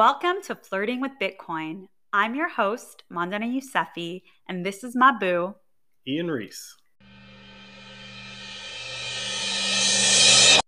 Welcome 0.00 0.40
to 0.44 0.54
Flirting 0.54 1.02
with 1.02 1.12
Bitcoin. 1.20 1.88
I'm 2.10 2.34
your 2.34 2.48
host, 2.48 3.02
Mandana 3.10 3.44
Yousefi, 3.44 4.22
and 4.48 4.64
this 4.64 4.82
is 4.82 4.96
my 4.96 5.12
boo, 5.12 5.56
Ian 6.08 6.30
Reese. 6.30 6.74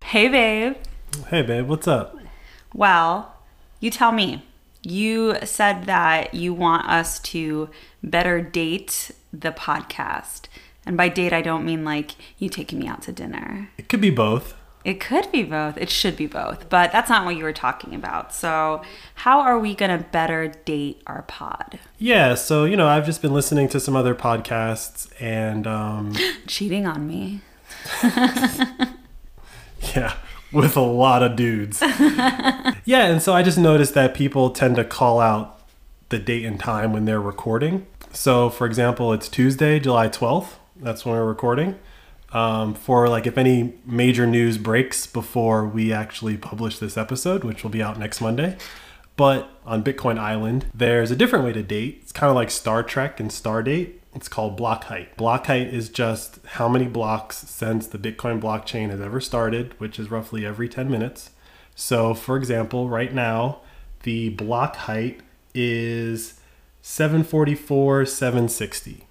Hey, 0.05 0.29
babe. 0.29 0.75
Hey, 1.29 1.41
babe, 1.41 1.67
what's 1.67 1.89
up? 1.89 2.15
Well, 2.75 3.35
you 3.81 3.89
tell 3.89 4.13
me. 4.13 4.45
You 4.83 5.39
said 5.45 5.85
that 5.85 6.35
you 6.35 6.53
want 6.53 6.87
us 6.87 7.19
to 7.21 7.71
better 8.03 8.43
date 8.43 9.13
the 9.33 9.53
podcast. 9.53 10.49
And 10.85 10.95
by 10.95 11.09
date, 11.09 11.33
I 11.33 11.41
don't 11.41 11.65
mean 11.65 11.87
like 11.87 12.17
you 12.37 12.51
taking 12.51 12.81
me 12.81 12.87
out 12.87 13.01
to 13.05 13.13
dinner. 13.13 13.71
It 13.79 13.89
could 13.89 14.03
be 14.03 14.11
both. 14.11 14.55
It 14.85 14.99
could 15.01 15.31
be 15.31 15.45
both. 15.45 15.77
It 15.77 15.91
should 15.91 16.17
be 16.17 16.27
both, 16.27 16.69
but 16.69 16.91
that's 16.91 17.09
not 17.09 17.25
what 17.25 17.37
you 17.37 17.45
were 17.45 17.53
talking 17.53 17.95
about. 17.95 18.35
So, 18.35 18.83
how 19.15 19.41
are 19.41 19.59
we 19.59 19.75
going 19.75 19.97
to 19.97 20.05
better 20.05 20.49
date 20.65 21.03
our 21.07 21.23
pod? 21.23 21.79
Yeah, 21.99 22.35
so, 22.35 22.65
you 22.65 22.77
know, 22.77 22.89
I've 22.89 23.07
just 23.07 23.23
been 23.23 23.33
listening 23.33 23.69
to 23.71 23.81
some 23.81 23.95
other 23.95 24.15
podcasts 24.15 25.09
and, 25.21 25.67
um, 25.67 26.15
Cheating 26.47 26.87
on 26.87 27.07
me. 27.07 27.43
yeah, 29.95 30.15
with 30.53 30.77
a 30.77 30.81
lot 30.81 31.23
of 31.23 31.37
dudes. 31.37 31.81
yeah, 31.81 33.07
and 33.07 33.23
so 33.23 33.33
I 33.33 33.43
just 33.43 33.59
noticed 33.59 33.95
that 33.95 34.15
people 34.15 34.51
tend 34.51 34.77
to 34.77 34.85
call 34.85 35.21
out 35.21 35.61
the 36.09 36.19
date 36.19 36.45
and 36.45 36.59
time 36.59 36.93
when 36.93 37.05
they're 37.05 37.21
recording. 37.21 37.87
So, 38.13 38.51
for 38.51 38.67
example, 38.67 39.13
it's 39.13 39.29
Tuesday, 39.29 39.79
July 39.79 40.09
12th. 40.09 40.55
That's 40.77 41.05
when 41.05 41.15
we're 41.15 41.25
recording. 41.25 41.79
Um, 42.33 42.75
for 42.75 43.09
like 43.09 43.27
if 43.27 43.37
any 43.37 43.75
major 43.85 44.27
news 44.27 44.57
breaks 44.57 45.07
before 45.07 45.67
we 45.67 45.93
actually 45.93 46.37
publish 46.37 46.79
this 46.79 46.97
episode, 46.97 47.45
which 47.45 47.63
will 47.63 47.71
be 47.71 47.83
out 47.83 47.99
next 47.99 48.21
Monday. 48.21 48.57
But 49.17 49.51
on 49.67 49.85
Bitcoin 49.85 50.19
Island, 50.19 50.67
there's 50.75 51.11
a 51.11 51.17
different 51.17 51.45
way 51.45 51.53
to 51.53 51.63
date. 51.63 51.99
It's 52.03 52.13
kind 52.13 52.31
of 52.31 52.35
like 52.35 52.51
Star 52.51 52.83
Trek 52.83 53.21
and 53.21 53.31
Stardate. 53.31 53.95
It's 54.15 54.29
called 54.29 54.57
block 54.57 54.85
height. 54.85 55.17
Block 55.17 55.47
height 55.47 55.73
is 55.73 55.89
just 55.89 56.39
how 56.47 56.69
many 56.69 56.87
blocks 56.87 57.37
since 57.37 57.87
the 57.87 57.99
Bitcoin 57.99 58.41
blockchain 58.41 58.91
has 58.91 59.01
ever 59.01 59.21
started, 59.21 59.79
which 59.79 59.99
is 59.99 60.11
roughly 60.11 60.45
every 60.45 60.69
10 60.69 60.91
minutes. 60.91 61.31
So, 61.75 62.13
for 62.15 62.37
example, 62.37 62.89
right 62.89 63.13
now, 63.13 63.61
the 64.03 64.31
block 64.31 64.77
height 64.77 65.21
is 65.55 66.41
744, 66.83 68.05
760. 68.05 69.07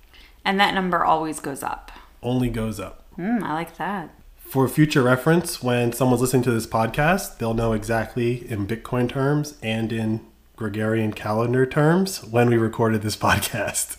And 0.46 0.60
that 0.60 0.74
number 0.74 1.04
always 1.04 1.40
goes 1.40 1.64
up. 1.64 1.92
Only 2.22 2.50
goes 2.50 2.80
up. 2.80 3.01
Hmm, 3.16 3.44
I 3.44 3.54
like 3.54 3.78
that. 3.78 4.10
For 4.38 4.68
future 4.68 5.02
reference, 5.02 5.64
when 5.64 5.94
someone's 5.94 6.22
listening 6.22 6.44
to 6.44 6.52
this 6.52 6.68
podcast, 6.68 7.38
they'll 7.38 7.54
know 7.54 7.74
exactly 7.74 8.50
in 8.52 8.68
Bitcoin 8.68 9.08
terms 9.08 9.58
and 9.64 9.94
in 9.94 10.26
Gregorian 10.56 11.14
calendar 11.14 11.66
terms 11.66 12.24
when 12.24 12.50
we 12.50 12.58
recorded 12.58 13.02
this 13.02 13.16
podcast. 13.28 13.98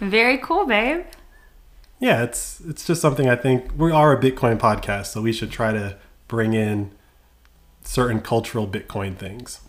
Very 0.00 0.38
cool, 0.38 0.66
babe. 0.66 1.04
Yeah, 2.00 2.22
it's 2.22 2.60
it's 2.60 2.86
just 2.86 3.00
something 3.00 3.28
I 3.28 3.36
think 3.36 3.72
we 3.76 3.92
are 3.92 4.12
a 4.12 4.20
Bitcoin 4.20 4.58
podcast, 4.58 5.06
so 5.06 5.22
we 5.22 5.32
should 5.32 5.50
try 5.50 5.72
to 5.72 5.96
bring 6.28 6.52
in 6.52 6.90
certain 7.82 8.20
cultural 8.20 8.66
Bitcoin 8.66 9.16
things. 9.16 9.60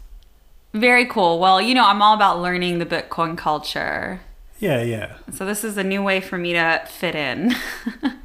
Very 0.73 1.05
cool. 1.05 1.39
Well, 1.39 1.61
you 1.61 1.73
know, 1.73 1.85
I'm 1.85 2.01
all 2.01 2.15
about 2.15 2.41
learning 2.41 2.79
the 2.79 2.85
Bitcoin 2.85 3.37
culture. 3.37 4.21
Yeah, 4.59 4.81
yeah. 4.81 5.17
So 5.31 5.45
this 5.45 5.63
is 5.63 5.77
a 5.77 5.83
new 5.83 6.01
way 6.01 6.19
for 6.19 6.37
me 6.37 6.53
to 6.53 6.83
fit 6.87 7.15
in. 7.15 7.55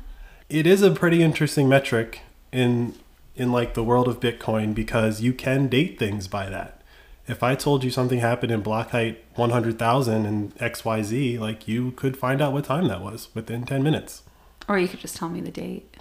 it 0.51 0.67
is 0.67 0.83
a 0.83 0.91
pretty 0.91 1.23
interesting 1.23 1.69
metric 1.69 2.20
in 2.53 2.95
in 3.37 3.53
like 3.53 3.75
the 3.75 3.84
world 3.84 4.09
of 4.09 4.20
Bitcoin 4.20 4.75
because 4.75 5.23
you 5.23 5.33
can 5.33 5.69
date 5.69 5.98
things 5.98 6.29
by 6.29 6.51
that. 6.51 6.83
If 7.27 7.42
I 7.42 7.55
told 7.55 7.84
you 7.84 7.91
something 7.91 8.19
happened 8.19 8.51
in 8.53 8.61
block 8.61 8.91
height 8.91 9.25
100,000 9.37 10.27
and 10.27 10.55
XYZ, 10.57 11.39
like 11.39 11.69
you 11.69 11.92
could 11.92 12.17
find 12.17 12.42
out 12.42 12.53
what 12.53 12.65
time 12.65 12.89
that 12.89 13.01
was 13.01 13.29
within 13.34 13.65
10 13.65 13.83
minutes. 13.83 14.25
or 14.69 14.79
you 14.79 14.89
could 14.89 15.01
just 15.01 15.17
tell 15.17 15.29
me 15.29 15.41
the 15.41 15.51
date. 15.51 15.97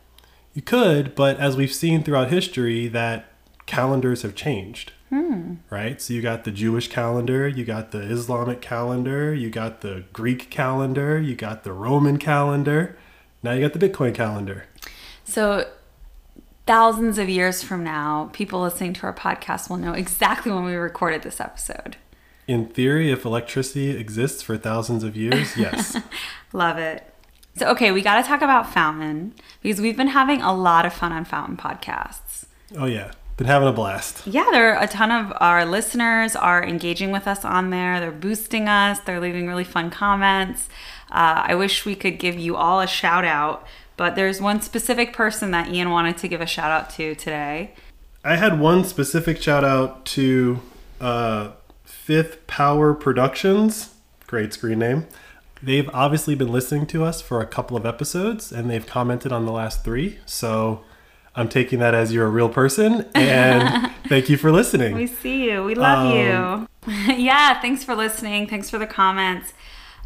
You 0.53 0.62
could, 0.62 1.16
but 1.16 1.40
as 1.40 1.56
we've 1.56 1.73
seen 1.73 2.03
throughout 2.03 2.29
history 2.29 2.88
that 2.90 3.31
calendars 3.68 4.23
have 4.23 4.35
changed. 4.35 4.91
Hmm. 5.09 5.56
Right? 5.69 6.02
So 6.02 6.13
you 6.13 6.22
got 6.22 6.44
the 6.44 6.52
Jewish 6.52 6.88
calendar, 6.90 7.47
you 7.47 7.63
got 7.63 7.91
the 7.91 8.02
Islamic 8.02 8.62
calendar, 8.62 9.34
you 9.34 9.50
got 9.50 9.81
the 9.81 10.03
Greek 10.12 10.50
calendar, 10.50 11.19
you 11.19 11.35
got 11.35 11.63
the 11.63 11.73
Roman 11.73 12.18
calendar. 12.18 12.97
Now 13.44 13.51
you 13.53 13.67
got 13.67 13.77
the 13.77 13.89
Bitcoin 13.89 14.13
calendar. 14.13 14.66
So 15.23 15.67
thousands 16.66 17.17
of 17.17 17.29
years 17.29 17.63
from 17.63 17.83
now, 17.83 18.29
people 18.33 18.61
listening 18.61 18.94
to 18.94 19.03
our 19.03 19.13
podcast 19.13 19.69
will 19.69 19.77
know 19.77 19.94
exactly 19.94 20.51
when 20.51 20.66
we 20.66 20.75
recorded 20.75 21.23
this 21.23 21.39
episode. 21.39 21.97
In 22.47 22.67
theory, 22.67 23.11
if 23.11 23.25
electricity 23.25 23.91
exists 23.91 24.41
for 24.41 24.57
thousands 24.57 25.03
of 25.03 25.16
years, 25.16 25.55
yes. 25.57 25.97
Love 26.53 26.78
it. 26.78 27.11
So, 27.55 27.67
okay, 27.69 27.91
we 27.91 28.01
got 28.01 28.22
to 28.22 28.28
talk 28.28 28.41
about 28.41 28.72
Fountain 28.72 29.33
because 29.61 29.81
we've 29.81 29.97
been 29.97 30.07
having 30.07 30.41
a 30.41 30.53
lot 30.53 30.85
of 30.85 30.94
fun 30.94 31.11
on 31.11 31.25
Fountain 31.25 31.57
podcasts. 31.57 32.45
oh, 32.78 32.85
yeah. 32.85 33.11
Been 33.38 33.47
having 33.47 33.69
a 33.69 33.72
blast. 33.73 34.28
Yeah, 34.28 34.45
there 34.51 34.73
are 34.75 34.83
a 34.83 34.88
ton 34.88 35.11
of 35.11 35.31
our 35.39 35.63
listeners 35.66 36.35
are 36.35 36.61
engaging 36.61 37.11
with 37.13 37.25
us 37.25 37.45
on 37.45 37.69
there. 37.69 38.01
They're 38.01 38.11
boosting 38.11 38.67
us. 38.67 38.99
They're 38.99 39.22
leaving 39.22 39.47
really 39.47 39.63
fun 39.63 39.89
comments. 39.89 40.67
Uh, 41.12 41.44
I 41.47 41.56
wish 41.56 41.86
we 41.86 41.96
could 41.96 42.20
give 42.20 42.38
you 42.38 42.56
all 42.56 42.81
a 42.81 42.88
shout 42.88 43.25
out, 43.25 43.66
but 43.97 44.16
there's 44.16 44.40
one 44.42 44.62
specific 44.62 45.14
person 45.14 45.52
that 45.52 45.70
Ian 45.70 45.90
wanted 45.90 46.18
to 46.20 46.28
give 46.28 46.42
a 46.42 46.46
shout 46.46 46.72
out 46.72 46.90
to 46.92 47.16
today. 47.16 47.74
I 48.24 48.36
had 48.36 48.59
one 48.59 48.84
specific 48.84 49.42
shout 49.42 49.64
out 49.64 50.06
to 50.08 50.59
uh, 51.00 51.52
Fifth 51.84 52.46
Power 52.47 52.94
Productions. 52.94 53.94
Great 54.28 54.53
screen 54.53 54.80
name. 54.80 55.08
They've 55.62 55.90
obviously 55.94 56.36
been 56.36 56.52
listening 56.52 56.86
to 56.88 57.03
us 57.03 57.22
for 57.22 57.41
a 57.41 57.46
couple 57.46 57.76
of 57.76 57.86
episodes 57.86 58.52
and 58.52 58.70
they've 58.70 58.86
commented 58.86 59.31
on 59.31 59.46
the 59.46 59.52
last 59.52 59.84
three. 59.84 60.20
So 60.26 60.84
I'm 61.36 61.50
taking 61.50 61.80
that 61.80 61.94
as 61.94 62.14
you're 62.14 62.26
a 62.26 62.30
real 62.30 62.50
person 62.50 63.06
and 63.14 63.91
thank 64.08 64.30
you 64.30 64.38
for 64.38 64.52
listening. 64.52 64.96
We 64.96 65.08
see 65.08 65.50
you. 65.50 65.64
We 65.64 65.76
love 65.76 66.14
you. 66.14 66.68
yeah, 67.14 67.59
thanks 67.62 67.84
for 67.84 67.96
listening. 67.96 68.47
Thanks 68.47 68.70
for 68.70 68.78
the 68.78 68.88
comments. 68.88 69.53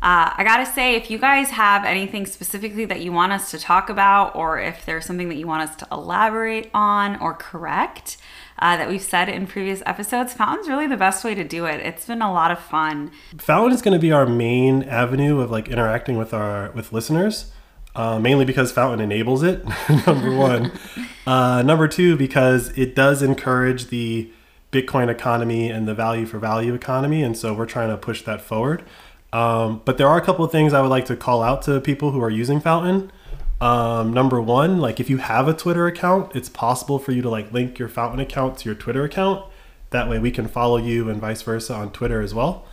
Uh, 0.03 0.33
I 0.35 0.43
gotta 0.43 0.65
say, 0.65 0.95
if 0.95 1.09
you 1.09 1.17
guys 1.17 1.51
have 1.51 1.85
anything 1.85 2.25
specifically 2.25 2.83
that 2.83 2.99
you 2.99 3.13
want 3.13 3.31
us 3.31 3.51
to 3.51 3.57
talk 3.57 3.89
about, 3.89 4.35
or 4.35 4.59
if 4.59 4.85
there's 4.85 5.05
something 5.05 5.29
that 5.29 5.35
you 5.35 5.47
want 5.47 5.69
us 5.69 5.77
to 5.77 5.87
elaborate 5.93 6.69
on 6.73 7.15
or 7.21 7.33
correct 7.33 8.17
uh, 8.59 8.75
that 8.75 8.89
we've 8.89 9.01
said 9.01 9.29
in 9.29 9.47
previous 9.47 9.81
episodes, 9.85 10.33
Fountain's 10.33 10.67
really 10.67 10.87
the 10.87 10.97
best 10.97 11.23
way 11.23 11.33
to 11.35 11.45
do 11.45 11.63
it. 11.63 11.79
It's 11.79 12.05
been 12.05 12.21
a 12.21 12.33
lot 12.33 12.51
of 12.51 12.59
fun. 12.59 13.11
Fountain 13.37 13.71
is 13.71 13.81
going 13.81 13.93
to 13.93 13.99
be 13.99 14.11
our 14.11 14.25
main 14.25 14.83
avenue 14.83 15.39
of 15.39 15.49
like 15.49 15.69
interacting 15.69 16.17
with 16.17 16.33
our 16.33 16.71
with 16.71 16.91
listeners. 16.91 17.53
Uh, 17.95 18.19
mainly 18.19 18.43
because 18.43 18.73
Fountain 18.73 18.99
enables 18.99 19.41
it. 19.41 19.63
number 20.05 20.35
one. 20.35 20.71
Uh, 21.25 21.61
number 21.61 21.87
two, 21.87 22.17
because 22.17 22.77
it 22.77 22.93
does 22.95 23.21
encourage 23.21 23.87
the 23.87 24.29
Bitcoin 24.73 25.07
economy 25.07 25.69
and 25.69 25.87
the 25.87 25.93
value 25.93 26.25
for 26.25 26.37
value 26.37 26.73
economy, 26.73 27.23
and 27.23 27.37
so 27.37 27.53
we're 27.53 27.65
trying 27.65 27.87
to 27.87 27.95
push 27.95 28.23
that 28.23 28.41
forward. 28.41 28.83
Um, 29.33 29.81
but 29.83 29.97
there 29.97 30.07
are 30.07 30.17
a 30.17 30.21
couple 30.21 30.45
of 30.45 30.51
things 30.51 30.73
I 30.73 30.81
would 30.81 30.89
like 30.89 31.05
to 31.05 31.15
call 31.15 31.41
out 31.41 31.63
to 31.63 31.81
people 31.81 32.11
who 32.11 32.21
are 32.21 32.29
using 32.29 32.59
Fountain. 32.61 33.11
Um, 33.59 34.13
number 34.13 34.39
one, 34.39 34.79
like 34.79 34.99
if 34.99 35.09
you 35.09 35.17
have 35.17 35.47
a 35.47 35.53
Twitter 35.53 35.87
account, 35.87 36.35
it's 36.35 36.49
possible 36.49 36.99
for 36.99 37.11
you 37.11 37.21
to 37.23 37.29
like 37.29 37.51
link 37.51 37.79
your 37.79 37.89
Fountain 37.89 38.19
account 38.19 38.59
to 38.59 38.65
your 38.69 38.75
Twitter 38.75 39.03
account. 39.03 39.43
That 39.89 40.07
way 40.07 40.19
we 40.19 40.31
can 40.31 40.47
follow 40.47 40.77
you 40.77 41.09
and 41.09 41.19
vice 41.19 41.41
versa 41.41 41.73
on 41.73 41.91
Twitter 41.91 42.21
as 42.21 42.33
well. 42.33 42.67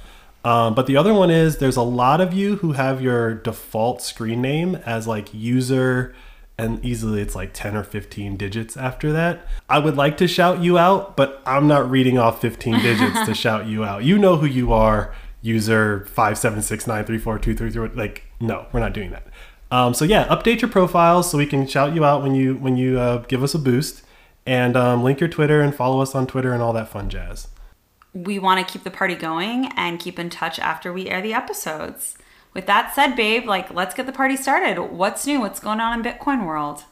Um, 0.45 0.75
but 0.75 0.87
the 0.87 0.97
other 0.97 1.13
one 1.15 1.31
is 1.31 1.59
there's 1.59 1.77
a 1.77 1.83
lot 1.83 2.21
of 2.21 2.33
you 2.33 2.57
who 2.57 2.73
have 2.73 3.03
your 3.03 3.35
default 3.35 4.03
screen 4.03 4.41
name 4.43 4.77
as 4.87 5.07
like 5.07 5.33
user 5.35 6.15
and 6.59 6.85
easily 6.85 7.23
it's 7.23 7.35
like 7.35 7.53
10 7.55 7.75
or 7.75 7.85
15 7.85 8.37
digits 8.37 8.77
after 8.77 9.13
that. 9.13 9.47
I 9.69 9.79
would 9.79 9.97
like 9.97 10.19
to 10.19 10.29
shout 10.29 10.61
you 10.61 10.77
out, 10.77 11.17
but 11.17 11.43
I'm 11.47 11.67
not 11.67 11.91
reading 11.91 12.19
off 12.19 12.41
15 12.41 12.81
digits 12.81 13.25
to 13.27 13.35
shout 13.35 13.67
you 13.67 13.85
out. 13.85 14.05
You 14.05 14.19
know 14.19 14.37
who 14.37 14.47
you 14.47 14.73
are, 14.73 15.15
user 15.43 16.07
576934233. 16.15 17.97
Like, 17.97 18.25
no, 18.41 18.67
we're 18.73 18.81
not 18.81 18.93
doing 18.93 19.11
that. 19.11 19.27
Um, 19.71 19.95
so 19.95 20.05
yeah, 20.05 20.27
update 20.29 20.61
your 20.61 20.71
profiles 20.71 21.31
so 21.31 21.39
we 21.39 21.47
can 21.47 21.67
shout 21.67 21.95
you 21.95 22.05
out 22.05 22.23
when 22.23 22.35
you 22.35 22.57
when 22.57 22.77
you 22.77 22.99
uh, 22.99 23.19
give 23.19 23.43
us 23.43 23.55
a 23.55 23.59
boost, 23.59 24.03
and 24.45 24.77
um, 24.77 25.05
link 25.05 25.21
your 25.21 25.29
Twitter 25.29 25.61
and 25.61 25.75
follow 25.75 26.01
us 26.01 26.15
on 26.15 26.27
Twitter 26.27 26.53
and 26.53 26.63
all 26.63 26.73
that 26.73 26.89
fun 26.89 27.09
jazz. 27.09 27.49
We 28.13 28.41
want 28.41 28.67
to 28.67 28.73
keep 28.73 28.83
the 28.83 28.91
party 28.91 29.15
going 29.15 29.71
and 29.77 30.01
keep 30.01 30.19
in 30.19 30.31
touch 30.31 30.59
after 30.59 30.93
we 30.93 31.09
air 31.09 31.23
the 31.23 31.33
episodes. 31.33 32.19
With 32.53 32.67
that 32.67 32.93
said, 32.95 33.15
babe, 33.15 33.47
like 33.47 33.73
let's 33.73 33.95
get 33.95 34.07
the 34.07 34.13
party 34.13 34.37
started. 34.37 34.81
What's 34.81 35.25
new? 35.25 35.41
What's 35.41 35.61
going 35.61 35.79
on 35.79 35.99
in 35.99 36.05
Bitcoin 36.05 36.45
world? 36.45 36.85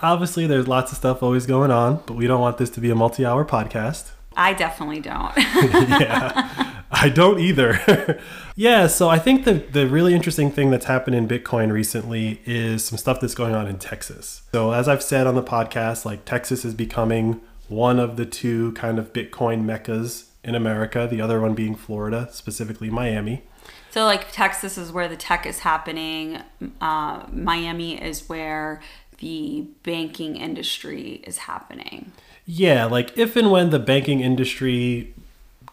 Obviously, 0.00 0.46
there's 0.46 0.68
lots 0.68 0.92
of 0.92 0.98
stuff 0.98 1.22
always 1.22 1.46
going 1.46 1.70
on, 1.70 2.02
but 2.06 2.14
we 2.14 2.26
don't 2.26 2.40
want 2.40 2.58
this 2.58 2.70
to 2.70 2.80
be 2.80 2.90
a 2.90 2.94
multi-hour 2.94 3.44
podcast. 3.46 4.10
I 4.36 4.52
definitely 4.52 5.00
don't. 5.00 5.32
yeah, 5.36 6.74
I 6.98 7.10
don't 7.10 7.38
either. 7.38 8.18
yeah, 8.56 8.86
so 8.86 9.08
I 9.08 9.18
think 9.18 9.44
the 9.44 9.54
the 9.54 9.86
really 9.86 10.14
interesting 10.14 10.50
thing 10.50 10.70
that's 10.70 10.86
happened 10.86 11.14
in 11.14 11.28
Bitcoin 11.28 11.70
recently 11.70 12.40
is 12.44 12.84
some 12.84 12.98
stuff 12.98 13.20
that's 13.20 13.34
going 13.34 13.54
on 13.54 13.66
in 13.66 13.78
Texas. 13.78 14.42
So 14.52 14.72
as 14.72 14.88
I've 14.88 15.02
said 15.02 15.26
on 15.26 15.34
the 15.34 15.42
podcast, 15.42 16.04
like 16.04 16.24
Texas 16.24 16.64
is 16.64 16.74
becoming 16.74 17.40
one 17.68 17.98
of 17.98 18.16
the 18.16 18.24
two 18.24 18.72
kind 18.72 18.98
of 18.98 19.12
Bitcoin 19.12 19.64
meccas 19.64 20.30
in 20.42 20.54
America, 20.54 21.08
the 21.10 21.20
other 21.20 21.40
one 21.40 21.54
being 21.54 21.74
Florida, 21.74 22.28
specifically 22.32 22.88
Miami. 22.88 23.42
So, 23.90 24.04
like, 24.04 24.30
Texas 24.30 24.76
is 24.76 24.92
where 24.92 25.08
the 25.08 25.16
tech 25.16 25.46
is 25.46 25.60
happening, 25.60 26.42
uh, 26.80 27.24
Miami 27.32 28.00
is 28.00 28.28
where 28.28 28.80
the 29.18 29.66
banking 29.82 30.36
industry 30.36 31.22
is 31.24 31.38
happening. 31.38 32.12
Yeah, 32.44 32.84
like 32.84 33.16
if 33.18 33.34
and 33.34 33.50
when 33.50 33.70
the 33.70 33.78
banking 33.78 34.20
industry 34.20 35.14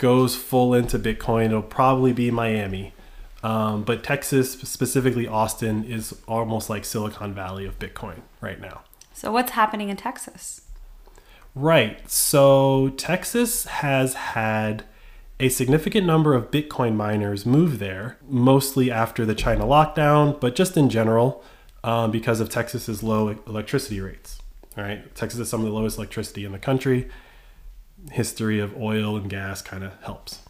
goes 0.03 0.35
full 0.35 0.73
into 0.73 1.00
Bitcoin, 1.00 1.45
it'll 1.45 1.61
probably 1.61 2.11
be 2.11 2.29
Miami. 2.29 2.94
Um, 3.41 3.83
but 3.83 4.03
Texas, 4.03 4.51
specifically 4.51 5.25
Austin, 5.29 5.85
is 5.85 6.13
almost 6.27 6.69
like 6.69 6.83
Silicon 6.83 7.33
Valley 7.33 7.65
of 7.65 7.79
Bitcoin 7.79 8.19
right 8.41 8.59
now. 8.59 8.81
So, 9.13 9.31
what's 9.31 9.51
happening 9.51 9.88
in 9.88 9.95
Texas? 9.95 10.63
Right. 11.55 12.09
So, 12.11 12.89
Texas 12.97 13.63
has 13.63 14.13
had 14.15 14.83
a 15.39 15.47
significant 15.47 16.05
number 16.05 16.33
of 16.33 16.51
Bitcoin 16.51 16.95
miners 16.95 17.45
move 17.45 17.79
there, 17.79 18.17
mostly 18.27 18.91
after 18.91 19.25
the 19.25 19.33
China 19.33 19.63
lockdown, 19.63 20.38
but 20.38 20.53
just 20.53 20.75
in 20.75 20.89
general 20.89 21.41
um, 21.81 22.11
because 22.11 22.41
of 22.41 22.50
Texas's 22.50 23.03
low 23.03 23.39
electricity 23.47 24.01
rates. 24.01 24.41
All 24.77 24.83
right. 24.83 25.15
Texas 25.15 25.38
has 25.39 25.50
some 25.50 25.61
of 25.61 25.67
the 25.67 25.71
lowest 25.71 25.97
electricity 25.97 26.44
in 26.44 26.51
the 26.51 26.59
country. 26.59 27.07
History 28.11 28.59
of 28.59 28.75
oil 28.75 29.15
and 29.15 29.29
gas 29.29 29.61
kind 29.61 29.83
of 29.83 29.94
helps. 30.03 30.41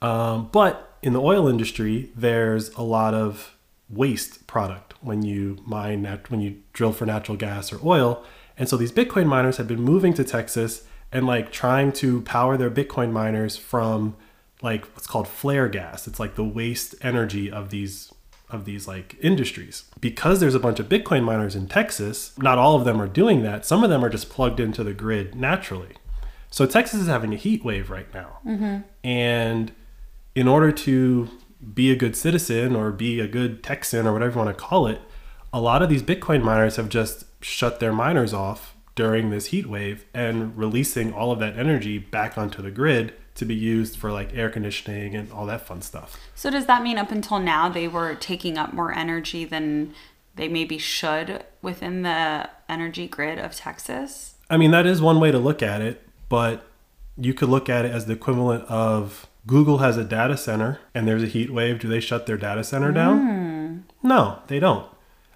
Um, 0.00 0.48
but 0.52 0.96
in 1.02 1.12
the 1.12 1.20
oil 1.20 1.48
industry, 1.48 2.10
there's 2.14 2.70
a 2.70 2.82
lot 2.82 3.14
of 3.14 3.56
waste 3.88 4.46
product 4.46 4.94
when 5.00 5.22
you 5.22 5.58
mine 5.66 6.02
nat- 6.02 6.30
when 6.30 6.40
you 6.40 6.56
drill 6.72 6.92
for 6.92 7.06
natural 7.06 7.36
gas 7.36 7.72
or 7.72 7.80
oil. 7.84 8.24
And 8.56 8.68
so 8.68 8.76
these 8.76 8.92
Bitcoin 8.92 9.26
miners 9.26 9.56
have 9.56 9.68
been 9.68 9.80
moving 9.80 10.14
to 10.14 10.24
Texas 10.24 10.84
and 11.10 11.26
like 11.26 11.52
trying 11.52 11.92
to 11.92 12.22
power 12.22 12.56
their 12.56 12.70
Bitcoin 12.70 13.12
miners 13.12 13.56
from 13.56 14.16
like 14.62 14.84
what's 14.94 15.06
called 15.06 15.28
flare 15.28 15.68
gas. 15.68 16.06
It's 16.06 16.20
like 16.20 16.36
the 16.36 16.44
waste 16.44 16.94
energy 17.02 17.50
of 17.50 17.70
these 17.70 18.12
of 18.48 18.64
these 18.64 18.86
like 18.86 19.16
industries. 19.20 19.84
Because 20.00 20.40
there's 20.40 20.54
a 20.54 20.60
bunch 20.60 20.78
of 20.78 20.88
Bitcoin 20.88 21.24
miners 21.24 21.56
in 21.56 21.68
Texas, 21.68 22.36
not 22.38 22.58
all 22.58 22.76
of 22.76 22.84
them 22.84 23.00
are 23.00 23.08
doing 23.08 23.42
that. 23.42 23.64
Some 23.64 23.82
of 23.82 23.90
them 23.90 24.04
are 24.04 24.10
just 24.10 24.28
plugged 24.28 24.60
into 24.60 24.84
the 24.84 24.92
grid 24.92 25.34
naturally. 25.34 25.94
So 26.52 26.66
Texas 26.66 27.00
is 27.00 27.08
having 27.08 27.32
a 27.32 27.36
heat 27.36 27.64
wave 27.64 27.90
right 27.90 28.12
now. 28.12 28.38
Mm-hmm. 28.46 28.80
And 29.02 29.72
in 30.34 30.46
order 30.46 30.70
to 30.70 31.28
be 31.74 31.90
a 31.90 31.96
good 31.96 32.14
citizen 32.14 32.76
or 32.76 32.92
be 32.92 33.20
a 33.20 33.26
good 33.26 33.62
Texan 33.64 34.06
or 34.06 34.12
whatever 34.12 34.32
you 34.32 34.44
want 34.44 34.56
to 34.56 34.62
call 34.62 34.86
it, 34.86 35.00
a 35.52 35.60
lot 35.60 35.82
of 35.82 35.88
these 35.88 36.02
Bitcoin 36.02 36.42
miners 36.42 36.76
have 36.76 36.90
just 36.90 37.24
shut 37.42 37.80
their 37.80 37.92
miners 37.92 38.34
off 38.34 38.76
during 38.94 39.30
this 39.30 39.46
heat 39.46 39.66
wave 39.66 40.04
and 40.12 40.56
releasing 40.56 41.12
all 41.12 41.32
of 41.32 41.38
that 41.38 41.58
energy 41.58 41.98
back 41.98 42.36
onto 42.36 42.60
the 42.60 42.70
grid 42.70 43.14
to 43.34 43.46
be 43.46 43.54
used 43.54 43.96
for 43.96 44.12
like 44.12 44.34
air 44.34 44.50
conditioning 44.50 45.16
and 45.16 45.32
all 45.32 45.46
that 45.46 45.66
fun 45.66 45.80
stuff. 45.80 46.18
So 46.34 46.50
does 46.50 46.66
that 46.66 46.82
mean 46.82 46.98
up 46.98 47.10
until 47.10 47.38
now 47.38 47.70
they 47.70 47.88
were 47.88 48.14
taking 48.14 48.58
up 48.58 48.74
more 48.74 48.92
energy 48.92 49.46
than 49.46 49.94
they 50.34 50.48
maybe 50.48 50.76
should 50.76 51.44
within 51.62 52.02
the 52.02 52.50
energy 52.68 53.08
grid 53.08 53.38
of 53.38 53.54
Texas? 53.54 54.34
I 54.50 54.58
mean, 54.58 54.70
that 54.72 54.84
is 54.84 55.00
one 55.00 55.18
way 55.18 55.30
to 55.30 55.38
look 55.38 55.62
at 55.62 55.80
it, 55.80 56.06
but 56.32 56.64
you 57.18 57.34
could 57.34 57.50
look 57.50 57.68
at 57.68 57.84
it 57.84 57.90
as 57.90 58.06
the 58.06 58.14
equivalent 58.14 58.64
of 58.64 59.26
Google 59.46 59.78
has 59.78 59.98
a 59.98 60.02
data 60.02 60.34
center 60.38 60.80
and 60.94 61.06
there's 61.06 61.22
a 61.22 61.26
heat 61.26 61.52
wave. 61.52 61.78
Do 61.78 61.88
they 61.88 62.00
shut 62.00 62.24
their 62.24 62.38
data 62.38 62.64
center 62.64 62.90
down? 62.90 63.20
Mm. 63.20 63.82
No, 64.02 64.38
they 64.46 64.58
don't. 64.58 64.86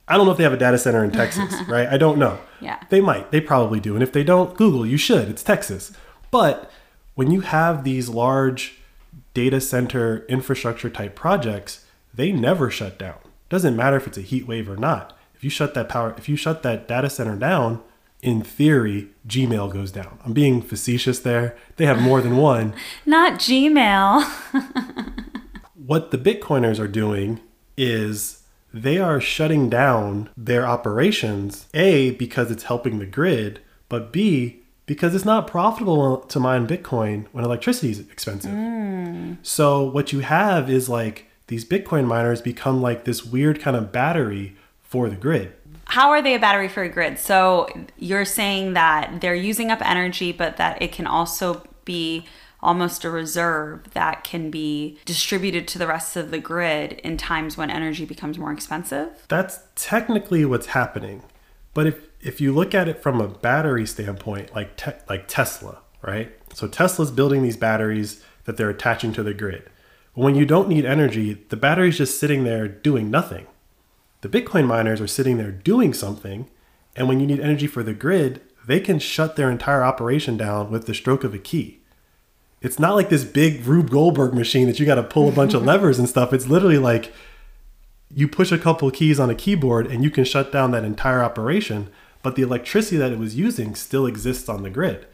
I 0.09 0.17
don't 0.17 0.25
know 0.25 0.33
if 0.33 0.39
they 0.39 0.45
have 0.45 0.55
a 0.55 0.57
data 0.57 0.79
center 0.79 1.05
in 1.05 1.11
Texas, 1.11 1.55
right? 1.69 1.87
I 1.87 1.99
don't 1.99 2.17
know. 2.17 2.39
Yeah. 2.63 2.81
They 2.89 3.03
might. 3.03 3.31
They 3.31 3.43
probably 3.43 3.79
do. 3.79 3.93
And 3.93 4.03
if 4.03 4.11
they 4.11 4.25
don't, 4.25 4.57
Google, 4.57 4.87
you 4.87 4.97
should. 4.97 5.29
It's 5.29 5.43
Texas. 5.43 5.93
But 6.31 6.71
when 7.15 7.31
you 7.31 7.43
have 7.43 7.85
these 7.85 8.09
large 8.09 8.79
data 9.35 9.61
center 9.61 10.25
infrastructure 10.31 10.89
type 10.89 11.15
projects, 11.15 11.85
they 12.15 12.33
never 12.33 12.71
shut 12.71 12.99
down. 12.99 13.19
Doesn't 13.51 13.77
matter 13.77 13.99
if 13.99 14.07
it's 14.07 14.17
a 14.17 14.23
heat 14.23 14.49
wave 14.49 14.71
or 14.71 14.79
not. 14.79 15.15
If 15.35 15.45
you 15.45 15.51
shut 15.51 15.75
that 15.75 15.91
power, 15.91 16.15
if 16.17 16.27
you 16.27 16.37
shut 16.37 16.63
that 16.63 16.89
data 16.89 17.11
center 17.11 17.37
down, 17.37 17.83
in 18.23 18.43
theory, 18.43 19.09
Gmail 19.27 19.73
goes 19.73 19.93
down. 19.93 20.19
I'm 20.25 20.33
being 20.33 20.63
facetious 20.63 21.21
there. 21.21 21.57
They 21.77 21.87
have 21.87 22.01
more 22.01 22.21
than 22.21 22.37
one. 22.53 22.75
Not 23.05 23.35
Gmail. 23.35 24.25
what 25.75 26.11
the 26.11 26.19
Bitcoiners 26.19 26.79
are 26.79 26.89
doing 26.89 27.41
is 27.77 28.43
they 28.73 28.99
are 28.99 29.21
shutting 29.21 29.69
down 29.69 30.29
their 30.37 30.67
operations, 30.67 31.67
A, 31.75 32.11
because 32.13 32.51
it's 32.51 32.65
helping 32.65 32.99
the 32.99 33.07
grid, 33.07 33.61
but 33.89 34.13
B, 34.13 34.63
because 34.87 35.15
it's 35.15 35.25
not 35.25 35.47
profitable 35.47 36.19
to 36.19 36.41
mine 36.41 36.67
Bitcoin 36.67 37.27
when 37.33 37.45
electricity 37.45 37.91
is 37.91 38.01
expensive. 38.01 38.53
Mm. 38.53 39.39
So 39.43 39.83
what 39.83 40.13
you 40.13 40.21
have 40.21 40.71
is 40.71 40.89
like 40.89 41.27
these 41.49 41.65
Bitcoin 41.65 42.07
miners 42.07 42.41
become 42.41 42.81
like 42.81 43.05
this 43.05 43.25
weird 43.25 43.61
kind 43.61 43.77
of 43.77 43.93
battery 43.93 44.57
for 44.83 45.09
the 45.09 45.17
grid. 45.17 45.53
How 45.87 46.11
are 46.11 46.21
they 46.21 46.35
a 46.35 46.39
battery 46.39 46.69
for 46.69 46.83
a 46.83 46.89
grid? 46.89 47.19
So 47.19 47.69
you're 47.97 48.25
saying 48.25 48.75
that 48.75 49.21
they're 49.21 49.35
using 49.35 49.71
up 49.71 49.81
energy, 49.83 50.33
but 50.33 50.57
that 50.57 50.83
it 50.83 50.93
can 50.93 51.07
also 51.07 51.63
be 51.85 52.27
almost 52.61 53.05
a 53.05 53.11
reserve 53.11 53.93
that 53.93 54.25
can 54.25 54.51
be 54.51 54.99
distributed 55.05 55.69
to 55.69 55.79
the 55.79 55.87
rest 55.87 56.17
of 56.17 56.31
the 56.31 56.39
grid 56.39 56.95
in 57.05 57.17
times 57.17 57.57
when 57.57 57.71
energy 57.71 58.05
becomes 58.05 58.39
more 58.39 58.53
expensive? 58.53 59.25
That's 59.29 59.61
technically 59.77 60.45
what's 60.45 60.67
happening. 60.67 61.23
But 61.75 61.87
if 61.87 61.99
if 62.21 62.41
you 62.41 62.53
look 62.53 62.75
at 62.75 62.89
it 62.89 63.03
from 63.03 63.21
a 63.21 63.29
battery 63.29 63.87
standpoint, 63.87 64.55
like 64.55 64.77
te- 64.77 64.93
like 65.09 65.29
Tesla, 65.29 65.79
right? 66.03 66.33
So 66.55 66.67
Tesla's 66.67 67.11
building 67.11 67.43
these 67.43 67.57
batteries 67.57 68.25
that 68.45 68.57
they're 68.57 68.71
attaching 68.71 69.13
to 69.13 69.23
the 69.23 69.35
grid. 69.35 69.69
When 70.15 70.35
you 70.35 70.47
don't 70.47 70.69
need 70.69 70.85
energy, 70.85 71.35
the 71.35 71.57
battery's 71.57 71.99
just 71.99 72.19
sitting 72.19 72.45
there 72.45 72.67
doing 72.67 73.11
nothing. 73.11 73.47
The 74.21 74.29
Bitcoin 74.29 74.67
miners 74.67 75.01
are 75.01 75.07
sitting 75.07 75.37
there 75.37 75.53
doing 75.53 75.93
something, 75.93 76.49
and 76.95 77.09
when 77.09 77.21
you 77.21 77.27
need 77.27 77.41
energy 77.41 77.67
for 77.67 77.83
the 77.83 77.95
grid, 77.95 78.41
they 78.67 78.81
can 78.81 78.99
shut 78.99 79.37
their 79.37 79.51
entire 79.51 79.85
operation 79.85 80.37
down 80.37 80.71
with 80.71 80.87
the 80.87 80.95
stroke 80.95 81.25
of 81.25 81.35
a 81.35 81.39
key. 81.39 81.81
It's 82.63 82.79
not 82.79 82.95
like 82.95 83.11
this 83.11 83.25
big 83.25 83.65
Rube 83.65 83.91
Goldberg 83.91 84.35
machine 84.35 84.67
that 84.67 84.81
you 84.81 84.87
got 84.87 84.97
to 84.97 85.03
pull 85.03 85.29
a 85.29 85.33
bunch 85.33 85.55
of 85.55 85.63
levers 85.67 85.99
and 85.99 86.09
stuff. 86.09 86.33
It's 86.33 86.49
literally 86.49 86.79
like 86.79 87.13
you 88.13 88.27
push 88.27 88.51
a 88.51 88.59
couple 88.59 88.91
keys 88.91 89.21
on 89.21 89.31
a 89.31 89.35
keyboard 89.35 89.87
and 89.87 90.03
you 90.03 90.11
can 90.11 90.25
shut 90.25 90.51
down 90.51 90.71
that 90.71 90.85
entire 90.85 91.23
operation 91.23 91.91
but 92.27 92.35
the 92.35 92.43
electricity 92.43 92.97
that 92.97 93.13
it 93.13 93.21
was 93.21 93.37
using 93.37 93.77
still 93.77 94.05
exists 94.05 94.49
on 94.49 94.65
the 94.65 94.69
grid. 94.69 95.07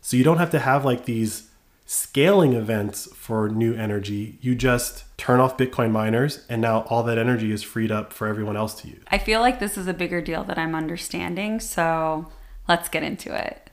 So 0.00 0.16
you 0.16 0.22
don't 0.22 0.38
have 0.38 0.52
to 0.52 0.60
have 0.60 0.84
like 0.84 1.06
these 1.06 1.48
scaling 1.92 2.54
events 2.54 3.06
for 3.14 3.50
new 3.50 3.74
energy. 3.74 4.38
You 4.40 4.54
just 4.54 5.04
turn 5.18 5.40
off 5.40 5.58
Bitcoin 5.58 5.90
miners, 5.90 6.46
and 6.48 6.62
now 6.62 6.84
all 6.88 7.02
that 7.02 7.18
energy 7.18 7.52
is 7.52 7.62
freed 7.62 7.92
up 7.92 8.14
for 8.14 8.26
everyone 8.26 8.56
else 8.56 8.80
to 8.80 8.88
use. 8.88 9.02
I 9.08 9.18
feel 9.18 9.40
like 9.40 9.60
this 9.60 9.76
is 9.76 9.86
a 9.86 9.92
bigger 9.92 10.22
deal 10.22 10.42
that 10.44 10.56
I'm 10.56 10.74
understanding. 10.74 11.60
So 11.60 12.30
let's 12.66 12.88
get 12.88 13.02
into 13.02 13.34
it. 13.34 13.68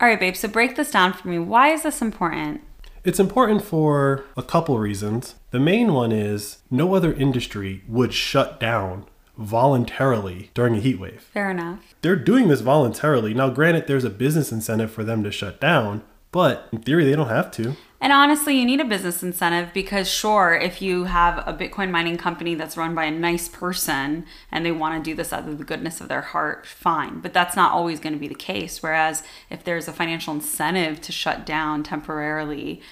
All 0.00 0.08
right, 0.08 0.20
babe, 0.20 0.36
so 0.36 0.46
break 0.46 0.76
this 0.76 0.92
down 0.92 1.14
for 1.14 1.26
me. 1.26 1.40
Why 1.40 1.72
is 1.72 1.82
this 1.82 2.00
important? 2.00 2.60
It's 3.04 3.18
important 3.18 3.64
for 3.64 4.24
a 4.36 4.42
couple 4.42 4.78
reasons. 4.78 5.34
The 5.50 5.58
main 5.58 5.92
one 5.92 6.12
is 6.12 6.58
no 6.70 6.94
other 6.94 7.12
industry 7.12 7.82
would 7.88 8.14
shut 8.14 8.60
down 8.60 9.06
voluntarily 9.36 10.50
during 10.54 10.76
a 10.76 10.80
heat 10.80 11.00
wave. 11.00 11.22
Fair 11.32 11.50
enough. 11.50 11.94
They're 12.02 12.14
doing 12.14 12.46
this 12.46 12.60
voluntarily. 12.60 13.34
Now, 13.34 13.50
granted, 13.50 13.86
there's 13.88 14.04
a 14.04 14.10
business 14.10 14.52
incentive 14.52 14.92
for 14.92 15.02
them 15.02 15.24
to 15.24 15.32
shut 15.32 15.60
down, 15.60 16.02
but 16.30 16.68
in 16.72 16.80
theory, 16.82 17.04
they 17.04 17.16
don't 17.16 17.28
have 17.28 17.50
to. 17.52 17.76
And 18.02 18.12
honestly, 18.12 18.58
you 18.58 18.66
need 18.66 18.80
a 18.80 18.84
business 18.84 19.22
incentive 19.22 19.72
because, 19.72 20.10
sure, 20.10 20.54
if 20.54 20.82
you 20.82 21.04
have 21.04 21.38
a 21.46 21.54
Bitcoin 21.54 21.92
mining 21.92 22.16
company 22.16 22.56
that's 22.56 22.76
run 22.76 22.96
by 22.96 23.04
a 23.04 23.12
nice 23.12 23.48
person 23.48 24.26
and 24.50 24.66
they 24.66 24.72
want 24.72 25.02
to 25.02 25.08
do 25.08 25.14
this 25.14 25.32
out 25.32 25.46
of 25.46 25.56
the 25.56 25.64
goodness 25.64 26.00
of 26.00 26.08
their 26.08 26.20
heart, 26.20 26.66
fine. 26.66 27.20
But 27.20 27.32
that's 27.32 27.54
not 27.54 27.70
always 27.70 28.00
going 28.00 28.12
to 28.12 28.18
be 28.18 28.26
the 28.26 28.34
case. 28.34 28.82
Whereas 28.82 29.22
if 29.50 29.62
there's 29.62 29.86
a 29.86 29.92
financial 29.92 30.34
incentive 30.34 31.00
to 31.02 31.12
shut 31.12 31.46
down 31.46 31.84
temporarily, 31.84 32.82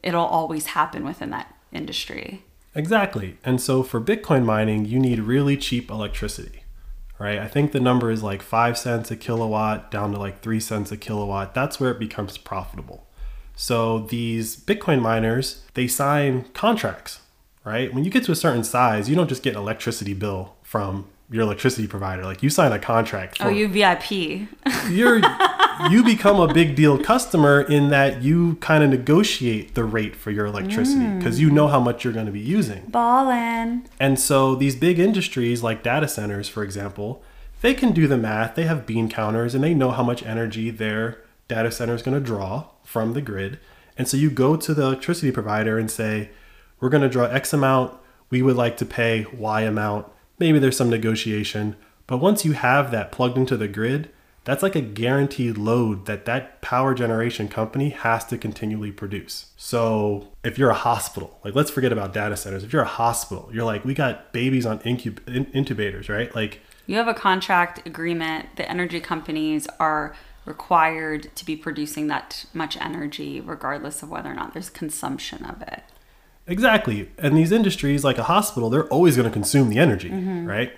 it'll 0.00 0.24
always 0.24 0.66
happen 0.66 1.04
within 1.04 1.30
that 1.30 1.52
industry. 1.72 2.44
Exactly. 2.72 3.38
And 3.44 3.60
so 3.60 3.82
for 3.82 4.00
Bitcoin 4.00 4.44
mining, 4.44 4.84
you 4.84 5.00
need 5.00 5.18
really 5.18 5.56
cheap 5.56 5.90
electricity, 5.90 6.62
right? 7.18 7.40
I 7.40 7.48
think 7.48 7.72
the 7.72 7.80
number 7.80 8.12
is 8.12 8.22
like 8.22 8.42
five 8.42 8.78
cents 8.78 9.10
a 9.10 9.16
kilowatt 9.16 9.90
down 9.90 10.12
to 10.12 10.20
like 10.20 10.40
three 10.40 10.60
cents 10.60 10.92
a 10.92 10.96
kilowatt. 10.96 11.52
That's 11.52 11.80
where 11.80 11.90
it 11.90 11.98
becomes 11.98 12.38
profitable. 12.38 13.08
So 13.54 14.00
these 14.00 14.56
Bitcoin 14.56 15.00
miners, 15.00 15.62
they 15.74 15.86
sign 15.86 16.44
contracts, 16.54 17.20
right? 17.64 17.92
When 17.92 18.04
you 18.04 18.10
get 18.10 18.24
to 18.24 18.32
a 18.32 18.36
certain 18.36 18.64
size, 18.64 19.08
you 19.08 19.16
don't 19.16 19.28
just 19.28 19.42
get 19.42 19.54
an 19.54 19.60
electricity 19.60 20.14
bill 20.14 20.54
from 20.62 21.06
your 21.30 21.42
electricity 21.42 21.86
provider. 21.86 22.24
Like 22.24 22.42
you 22.42 22.50
sign 22.50 22.72
a 22.72 22.78
contract. 22.78 23.38
Oh, 23.40 23.44
for, 23.44 23.50
oh, 23.50 23.52
you 23.52 23.68
VIP. 23.68 24.48
you're 24.90 25.20
you 25.90 26.04
become 26.04 26.38
a 26.38 26.52
big 26.52 26.76
deal 26.76 27.02
customer 27.02 27.62
in 27.62 27.88
that 27.88 28.22
you 28.22 28.56
kind 28.56 28.84
of 28.84 28.90
negotiate 28.90 29.74
the 29.74 29.84
rate 29.84 30.14
for 30.14 30.30
your 30.30 30.46
electricity 30.46 31.04
mm. 31.04 31.18
because 31.18 31.40
you 31.40 31.50
know 31.50 31.68
how 31.68 31.80
much 31.80 32.04
you're 32.04 32.12
going 32.12 32.26
to 32.26 32.32
be 32.32 32.40
using. 32.40 32.84
Ballin'. 32.86 33.88
And 33.98 34.18
so 34.18 34.54
these 34.54 34.76
big 34.76 34.98
industries 34.98 35.62
like 35.62 35.82
data 35.82 36.06
centers, 36.08 36.48
for 36.48 36.62
example, 36.62 37.22
they 37.62 37.74
can 37.74 37.92
do 37.92 38.06
the 38.06 38.18
math. 38.18 38.54
They 38.54 38.64
have 38.64 38.86
bean 38.86 39.08
counters 39.08 39.54
and 39.54 39.64
they 39.64 39.74
know 39.74 39.90
how 39.90 40.02
much 40.02 40.22
energy 40.24 40.70
their 40.70 41.22
data 41.52 41.70
center 41.70 41.94
is 41.94 42.02
going 42.02 42.18
to 42.18 42.26
draw 42.32 42.68
from 42.82 43.12
the 43.12 43.20
grid. 43.20 43.58
And 43.98 44.08
so 44.08 44.16
you 44.16 44.30
go 44.30 44.56
to 44.56 44.72
the 44.74 44.82
electricity 44.82 45.30
provider 45.30 45.78
and 45.78 45.90
say, 45.90 46.30
we're 46.80 46.88
going 46.88 47.02
to 47.02 47.08
draw 47.08 47.26
X 47.26 47.52
amount. 47.52 47.94
We 48.30 48.40
would 48.40 48.56
like 48.56 48.78
to 48.78 48.86
pay 48.86 49.26
Y 49.32 49.60
amount. 49.62 50.06
Maybe 50.38 50.58
there's 50.58 50.78
some 50.78 50.88
negotiation. 50.88 51.76
But 52.06 52.18
once 52.18 52.44
you 52.44 52.52
have 52.52 52.90
that 52.90 53.12
plugged 53.12 53.36
into 53.36 53.56
the 53.56 53.68
grid, 53.68 54.08
that's 54.44 54.62
like 54.62 54.74
a 54.74 54.80
guaranteed 54.80 55.56
load 55.58 56.06
that 56.06 56.24
that 56.24 56.62
power 56.62 56.94
generation 56.94 57.48
company 57.48 57.90
has 57.90 58.24
to 58.26 58.38
continually 58.38 58.90
produce. 58.90 59.52
So 59.56 60.28
if 60.42 60.58
you're 60.58 60.70
a 60.70 60.74
hospital, 60.74 61.38
like 61.44 61.54
let's 61.54 61.70
forget 61.70 61.92
about 61.92 62.12
data 62.14 62.36
centers. 62.36 62.64
If 62.64 62.72
you're 62.72 62.82
a 62.82 62.96
hospital, 63.02 63.50
you're 63.52 63.64
like, 63.64 63.84
we 63.84 63.94
got 63.94 64.32
babies 64.32 64.66
on 64.66 64.78
incub- 64.80 65.28
in- 65.28 65.46
intubators, 65.46 66.08
right? 66.08 66.34
Like 66.34 66.60
You 66.86 66.96
have 66.96 67.08
a 67.08 67.14
contract 67.14 67.86
agreement. 67.86 68.56
The 68.56 68.68
energy 68.68 69.00
companies 69.00 69.68
are 69.78 70.16
required 70.44 71.34
to 71.36 71.44
be 71.44 71.56
producing 71.56 72.08
that 72.08 72.46
much 72.52 72.76
energy, 72.78 73.40
regardless 73.40 74.02
of 74.02 74.10
whether 74.10 74.30
or 74.30 74.34
not 74.34 74.52
there's 74.52 74.70
consumption 74.70 75.44
of 75.44 75.62
it. 75.62 75.82
Exactly. 76.46 77.08
And 77.18 77.36
these 77.36 77.52
industries, 77.52 78.04
like 78.04 78.18
a 78.18 78.24
hospital, 78.24 78.68
they're 78.68 78.88
always 78.88 79.16
going 79.16 79.28
to 79.28 79.32
consume 79.32 79.68
the 79.68 79.78
energy, 79.78 80.10
mm-hmm. 80.10 80.46
right? 80.46 80.72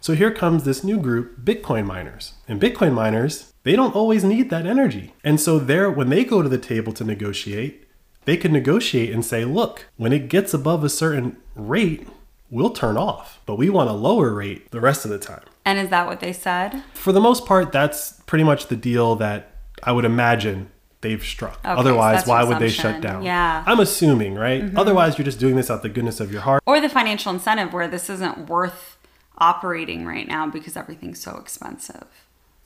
So 0.00 0.14
here 0.14 0.30
comes 0.30 0.64
this 0.64 0.82
new 0.82 0.98
group, 0.98 1.44
Bitcoin 1.44 1.84
miners. 1.84 2.34
And 2.48 2.60
Bitcoin 2.60 2.94
miners, 2.94 3.52
they 3.64 3.76
don't 3.76 3.94
always 3.94 4.24
need 4.24 4.48
that 4.48 4.64
energy. 4.64 5.14
And 5.22 5.38
so 5.38 5.58
they're 5.58 5.90
when 5.90 6.08
they 6.08 6.24
go 6.24 6.40
to 6.42 6.48
the 6.48 6.56
table 6.56 6.92
to 6.94 7.04
negotiate, 7.04 7.86
they 8.24 8.38
can 8.38 8.52
negotiate 8.52 9.10
and 9.12 9.24
say, 9.24 9.44
look, 9.44 9.86
when 9.96 10.12
it 10.12 10.28
gets 10.28 10.54
above 10.54 10.84
a 10.84 10.88
certain 10.88 11.36
rate, 11.54 12.08
we'll 12.50 12.70
turn 12.70 12.96
off, 12.96 13.40
but 13.44 13.56
we 13.56 13.68
want 13.68 13.90
a 13.90 13.94
lower 13.94 14.32
rate 14.32 14.70
the 14.70 14.80
rest 14.80 15.04
of 15.04 15.10
the 15.10 15.18
time. 15.18 15.44
And 15.64 15.78
is 15.78 15.90
that 15.90 16.06
what 16.06 16.20
they 16.20 16.32
said? 16.32 16.82
For 16.94 17.12
the 17.12 17.20
most 17.20 17.46
part, 17.46 17.72
that's 17.72 18.20
pretty 18.26 18.44
much 18.44 18.68
the 18.68 18.76
deal 18.76 19.14
that 19.16 19.52
I 19.82 19.92
would 19.92 20.04
imagine 20.04 20.70
they've 21.00 21.22
struck. 21.22 21.54
so 21.62 21.70
Otherwise, 21.70 22.18
that's 22.18 22.28
why 22.28 22.44
would 22.44 22.58
they 22.58 22.68
shut 22.70 23.00
down? 23.00 23.22
Yeah. 23.22 23.64
I'm 23.66 23.80
assuming, 23.80 24.34
right? 24.34 24.74
Otherwise, 24.76 25.18
you're 25.18 25.24
just 25.24 25.40
doing 25.40 25.56
this 25.56 25.70
out 25.70 25.76
of 25.76 25.82
the 25.82 25.88
goodness 25.88 26.20
of 26.20 26.32
your 26.32 26.42
heart. 26.42 26.62
Or 26.66 26.80
the 26.80 26.88
financial 26.88 27.32
incentive 27.32 27.72
where 27.72 27.88
this 27.88 28.10
isn't 28.10 28.48
worth 28.48 28.98
operating 29.38 30.04
right 30.06 30.28
now 30.28 30.46
because 30.48 30.76
everything's 30.76 31.20
so 31.20 31.36
expensive. 31.38 32.06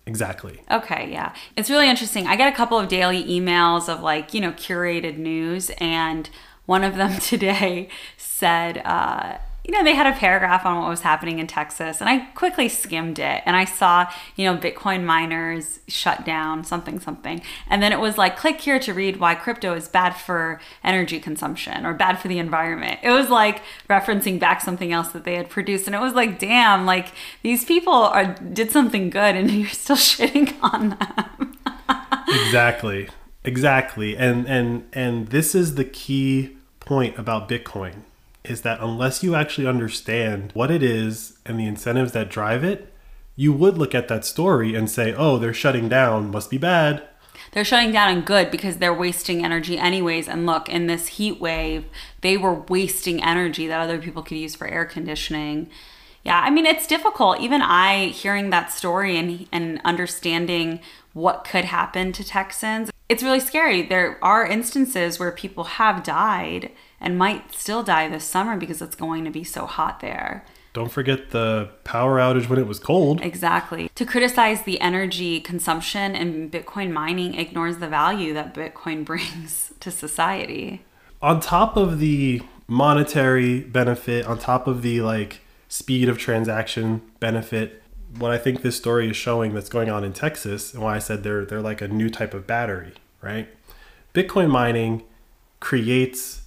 Exactly. 0.07 0.61
Okay, 0.71 1.11
yeah. 1.11 1.35
It's 1.57 1.71
really 1.71 1.89
interesting. 1.89 2.27
I 2.27 2.37
get 2.37 2.53
a 2.53 2.57
couple 2.57 2.79
of 2.79 2.89
daily 2.89 3.25
emails 3.25 3.89
of 3.89 4.03
like, 4.03 4.35
you 4.35 4.41
know, 4.41 4.53
curated 4.53 5.17
news, 5.17 5.71
and 5.79 6.29
one 6.67 6.85
of 6.85 6.97
them 6.97 7.19
today 7.21 7.89
said, 8.17 8.83
uh, 8.85 9.39
you 9.65 9.73
know, 9.73 9.83
they 9.83 9.95
had 9.95 10.07
a 10.07 10.17
paragraph 10.19 10.67
on 10.67 10.79
what 10.79 10.91
was 10.91 11.01
happening 11.01 11.39
in 11.39 11.47
Texas, 11.47 12.01
and 12.01 12.11
I 12.11 12.19
quickly 12.35 12.69
skimmed 12.69 13.19
it 13.19 13.43
and 13.47 13.57
I 13.57 13.65
saw, 13.65 14.07
you 14.37 14.45
know, 14.45 14.59
Bitcoin 14.59 15.05
miners 15.05 15.81
shut 15.89 16.27
down 16.27 16.65
something, 16.65 17.01
something. 17.01 17.41
And 17.69 17.83
then 17.83 17.91
it 17.91 17.99
was 17.99 18.19
like, 18.19 18.37
click 18.37 18.61
here 18.61 18.79
to 18.81 18.93
read 18.93 19.19
why 19.19 19.35
crypto 19.35 19.75
is 19.75 19.89
bad 19.89 20.11
for 20.11 20.61
energy 20.83 21.19
consumption 21.19 21.87
or 21.87 21.95
bad 21.95 22.19
for 22.19 22.29
the 22.29 22.39
environment. 22.39 23.01
It 23.03 23.11
was 23.11 23.31
like 23.31 23.63
referencing 23.89 24.39
back 24.39 24.61
something 24.61 24.93
else 24.93 25.09
that 25.13 25.25
they 25.25 25.37
had 25.37 25.49
produced. 25.49 25.87
And 25.87 25.97
it 25.97 26.01
was 26.01 26.13
like, 26.13 26.39
damn, 26.39 26.85
like 26.85 27.09
these 27.43 27.65
people 27.65 27.95
are 27.95 28.35
did 28.35 28.71
something 28.71 29.09
good 29.09 29.35
and 29.35 29.51
you're 29.51 29.69
still 29.71 29.97
shitting 29.97 30.55
on 30.63 30.91
them. 30.91 31.57
exactly 32.29 33.09
exactly 33.45 34.17
and 34.17 34.47
and 34.47 34.89
and 34.93 35.29
this 35.29 35.55
is 35.55 35.75
the 35.75 35.85
key 35.85 36.57
point 36.81 37.17
about 37.19 37.49
bitcoin 37.49 37.95
is 38.45 38.63
that 38.63 38.81
unless 38.81 39.23
you 39.23 39.35
actually 39.35 39.67
understand 39.67 40.51
what 40.55 40.71
it 40.71 40.83
is 40.83 41.39
and 41.47 41.59
the 41.59 41.67
incentives 41.67 42.13
that 42.13 42.31
drive 42.31 42.63
it 42.65 42.93
you 43.37 43.53
would 43.53 43.77
look 43.77 43.95
at 43.95 44.09
that 44.09 44.25
story 44.25 44.75
and 44.75 44.89
say 44.91 45.15
oh 45.15 45.39
they're 45.39 45.55
shutting 45.55 45.89
down 45.89 46.31
must 46.31 46.51
be 46.51 46.59
bad 46.59 47.03
They're 47.53 47.65
shutting 47.65 47.93
down 47.93 48.11
and 48.11 48.25
good 48.27 48.51
because 48.51 48.77
they're 48.79 48.95
wasting 48.95 49.45
energy 49.45 49.79
anyways. 49.79 50.29
And 50.29 50.47
look, 50.47 50.69
in 50.69 50.87
this 50.87 51.07
heat 51.19 51.41
wave, 51.41 51.85
they 52.21 52.37
were 52.37 52.55
wasting 52.69 53.23
energy 53.23 53.67
that 53.69 53.81
other 53.81 53.99
people 54.01 54.23
could 54.23 54.39
use 54.39 54.55
for 54.55 54.67
air 54.67 54.85
conditioning. 54.85 55.69
Yeah, 56.25 56.41
I 56.41 56.51
mean 56.51 56.67
it's 56.67 56.87
difficult. 56.87 57.41
Even 57.41 57.61
I 57.63 58.07
hearing 58.07 58.51
that 58.51 58.73
story 58.73 59.17
and 59.19 59.47
and 59.53 59.81
understanding 59.85 60.81
what 61.13 61.45
could 61.45 61.67
happen 61.67 62.13
to 62.13 62.25
Texans, 62.25 62.91
it's 63.09 63.23
really 63.23 63.41
scary. 63.41 63.83
There 63.83 64.19
are 64.23 64.47
instances 64.47 65.19
where 65.19 65.31
people 65.31 65.65
have 65.65 66.03
died 66.03 66.71
and 67.01 67.19
might 67.19 67.53
still 67.55 67.83
die 67.83 68.09
this 68.09 68.25
summer 68.25 68.57
because 68.57 68.81
it's 68.81 68.97
going 68.97 69.25
to 69.25 69.31
be 69.31 69.45
so 69.45 69.67
hot 69.67 70.01
there. 70.01 70.45
don't 70.73 70.91
forget 70.91 71.31
the 71.31 71.69
power 71.85 72.19
outage 72.19 72.49
when 72.49 72.59
it 72.59 72.67
was 72.67 72.79
cold 72.81 73.21
Exactly. 73.21 73.89
To 73.95 74.05
criticize 74.07 74.63
the 74.63 74.81
energy 74.81 75.39
consumption 75.41 76.17
and 76.17 76.51
Bitcoin 76.51 76.91
mining 76.93 77.35
ignores 77.35 77.77
the 77.79 77.89
value 77.89 78.33
that 78.35 78.55
Bitcoin 78.55 79.05
brings 79.11 79.73
to 79.81 79.91
society. 79.91 80.83
on 81.23 81.41
top 81.41 81.77
of 81.77 81.99
the 82.01 82.43
monetary 82.67 83.61
benefit, 83.61 84.27
on 84.27 84.39
top 84.39 84.67
of 84.67 84.83
the 84.83 85.01
like 85.01 85.41
speed 85.69 86.09
of 86.09 86.19
transaction 86.19 87.03
benefit, 87.21 87.83
what 88.19 88.31
I 88.31 88.39
think 88.39 88.63
this 88.63 88.77
story 88.77 89.11
is 89.11 89.17
showing 89.17 89.55
that's 89.55 89.69
going 89.69 89.91
on 89.91 90.05
in 90.05 90.13
Texas, 90.13 90.75
and 90.75 90.83
why 90.83 90.97
I 90.97 90.99
said 90.99 91.23
they're 91.23 91.45
they're 91.45 91.61
like 91.61 91.81
a 91.81 91.89
new 91.89 92.11
type 92.11 92.35
of 92.35 92.47
battery, 92.47 92.93
right? 93.23 93.49
Bitcoin 94.15 94.51
mining 94.51 95.03
creates 95.61 96.43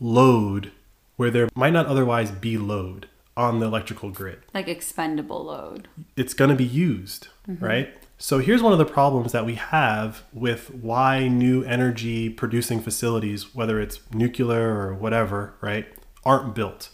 load 0.00 0.72
where 1.16 1.30
there 1.30 1.48
might 1.54 1.72
not 1.72 1.86
otherwise 1.86 2.30
be 2.30 2.58
load 2.58 3.08
on 3.36 3.60
the 3.60 3.66
electrical 3.66 4.10
grid 4.10 4.40
Like 4.52 4.68
expendable 4.68 5.44
load. 5.44 5.88
it's 6.16 6.34
going 6.34 6.50
to 6.50 6.56
be 6.56 6.64
used, 6.64 7.28
mm-hmm. 7.48 7.64
right? 7.64 7.94
So 8.18 8.38
here's 8.38 8.62
one 8.62 8.72
of 8.72 8.78
the 8.78 8.84
problems 8.84 9.32
that 9.32 9.44
we 9.44 9.54
have 9.54 10.22
with 10.32 10.70
why 10.70 11.28
new 11.28 11.64
energy 11.64 12.28
producing 12.28 12.80
facilities, 12.80 13.54
whether 13.54 13.80
it's 13.80 14.00
nuclear 14.12 14.78
or 14.80 14.94
whatever, 14.94 15.54
right, 15.60 15.86
aren't 16.24 16.54
built. 16.54 16.90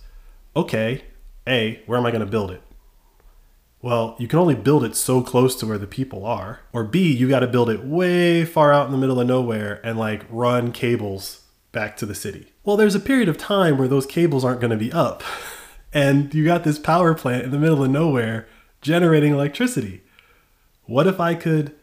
Okay, 0.57 1.05
A, 1.47 1.83
where 1.87 1.99
am 1.99 2.07
I 2.07 2.11
going 2.11 2.25
to 2.25 2.27
build 2.27 2.51
it? 2.51 2.63
Well, 3.81 4.17
you 4.19 4.27
can 4.27 4.39
only 4.39 4.57
build 4.57 4.85
it 4.85 4.97
so 4.97 5.23
close 5.23 5.55
to 5.57 5.67
where 5.67 5.79
the 5.79 5.87
people 5.87 6.27
are. 6.27 6.61
Or 6.73 6.83
B, 6.83 7.13
you 7.13 7.29
got 7.29 7.41
to 7.41 7.47
build 7.47 7.71
it 7.71 7.85
way 7.85 8.45
far 8.45 8.73
out 8.73 8.87
in 8.87 8.93
the 8.93 8.99
middle 8.99 9.21
of 9.21 9.27
nowhere 9.27 9.81
and 9.85 9.99
like 9.99 10.25
run 10.29 10.73
cables 10.73 11.43
back 11.71 11.97
to 11.99 12.07
the 12.07 12.15
city. 12.15 12.53
Well, 12.65 12.77
there's 12.77 12.97
a 12.97 13.01
period 13.01 13.29
of 13.29 13.39
time 13.39 13.79
where 13.79 13.89
those 13.89 14.07
cables 14.07 14.45
aren't 14.45 14.61
going 14.61 14.73
to 14.73 14.77
be 14.77 14.93
up. 14.93 15.23
And 15.93 16.35
you 16.35 16.45
got 16.45 16.65
this 16.65 16.79
power 16.79 17.15
plant 17.15 17.45
in 17.45 17.51
the 17.51 17.59
middle 17.59 17.83
of 17.83 17.91
nowhere 17.91 18.47
generating 18.83 19.33
electricity. 19.33 20.03
What 20.85 21.07
if 21.07 21.19
I 21.19 21.35
could 21.35 21.75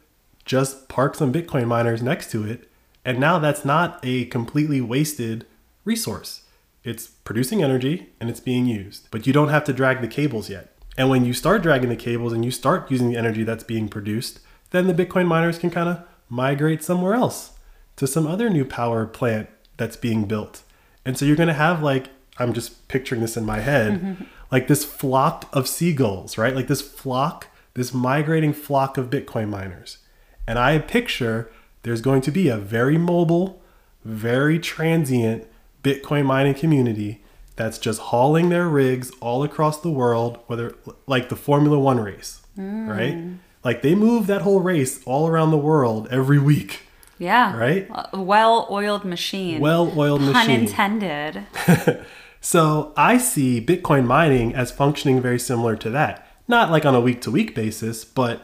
just 0.46 0.88
park 0.90 1.16
some 1.16 1.34
Bitcoin 1.34 1.66
miners 1.66 2.04
next 2.04 2.30
to 2.32 2.46
it? 2.46 2.70
And 3.04 3.20
now 3.20 3.40
that's 3.40 3.66
not 3.66 4.00
a 4.04 4.26
completely 4.26 4.80
wasted 4.80 5.48
resource. 5.84 6.44
It's 6.84 7.08
producing 7.08 7.64
energy 7.64 8.10
and 8.20 8.30
it's 8.30 8.40
being 8.40 8.68
used, 8.68 9.08
but 9.10 9.26
you 9.26 9.34
don't 9.34 9.50
have 9.50 9.64
to 9.64 9.74
drag 9.74 10.02
the 10.02 10.08
cables 10.08 10.52
yet. 10.52 10.75
And 10.98 11.10
when 11.10 11.26
you 11.26 11.34
start 11.34 11.62
dragging 11.62 11.90
the 11.90 11.96
cables 11.96 12.34
and 12.34 12.46
you 12.46 12.52
start 12.52 12.90
using 12.90 13.10
the 13.10 13.18
energy 13.18 13.44
that's 13.44 13.64
being 13.64 13.90
produced, 13.90 14.40
then 14.72 14.88
the 14.88 14.94
Bitcoin 14.94 15.28
miners 15.28 15.60
can 15.60 15.70
kind 15.70 15.90
of 15.90 16.00
migrate 16.30 16.84
somewhere 16.84 17.14
else 17.14 17.52
to 17.98 18.08
some 18.08 18.28
other 18.28 18.50
new 18.50 18.66
power 18.66 19.06
plant 19.06 19.50
that's 19.78 19.98
being 19.98 20.26
built. 20.26 20.64
And 21.06 21.18
so 21.18 21.26
you're 21.26 21.36
going 21.36 21.48
to 21.48 21.54
have 21.54 21.84
like, 21.84 22.10
I'm 22.38 22.54
just 22.54 22.88
picturing 22.88 23.22
this 23.22 23.38
in 23.38 23.46
my 23.46 23.60
head, 23.60 23.94
mm-hmm. 23.94 24.24
like 24.52 24.68
this 24.68 24.84
flock 24.84 25.50
of 25.54 25.68
seagulls, 25.68 26.38
right? 26.38 26.56
Like 26.56 26.68
this 26.68 26.82
flock, 26.82 27.48
this 27.74 27.94
migrating 27.94 28.54
flock 28.54 28.98
of 28.98 29.10
Bitcoin 29.10 29.50
miners. 29.50 30.00
And 30.48 30.60
I 30.60 30.80
picture 30.80 31.52
there's 31.84 32.02
going 32.02 32.22
to 32.22 32.32
be 32.32 32.50
a 32.50 32.58
very 32.58 32.98
mobile, 32.98 33.62
very 34.04 34.60
transient 34.60 35.46
Bitcoin 35.84 36.26
mining 36.26 36.56
community 36.56 37.24
that's 37.56 37.78
just 37.78 38.00
hauling 38.00 38.50
their 38.50 38.68
rigs 38.68 39.12
all 39.20 39.44
across 39.44 39.80
the 39.80 39.92
world, 39.92 40.40
whether 40.48 40.76
like 41.08 41.30
the 41.30 41.36
Formula 41.36 41.80
One 41.80 42.00
race, 42.00 42.42
mm. 42.58 42.88
right? 42.88 43.40
Like 43.64 43.82
they 43.82 43.96
move 43.96 44.28
that 44.28 44.42
whole 44.42 44.60
race 44.60 45.02
all 45.06 45.28
around 45.28 45.52
the 45.52 45.58
world 45.58 46.08
every 46.12 46.40
week. 46.40 46.82
Yeah. 47.18 47.58
Right? 47.58 47.88
A 48.14 48.22
well-oiled 48.22 49.06
machine. 49.06 49.62
Well-oiled 49.62 50.20
Pun 50.20 50.34
machine. 50.34 50.60
intended. 50.62 51.46
So 52.46 52.94
I 52.96 53.18
see 53.18 53.60
Bitcoin 53.60 54.06
mining 54.06 54.54
as 54.54 54.72
functioning 54.72 55.20
very 55.20 55.40
similar 55.40 55.76
to 55.78 55.90
that. 55.90 56.28
Not 56.48 56.70
like 56.70 56.86
on 56.86 56.94
a 56.94 57.02
week 57.02 57.20
to 57.22 57.32
week 57.32 57.56
basis, 57.56 58.06
but 58.06 58.44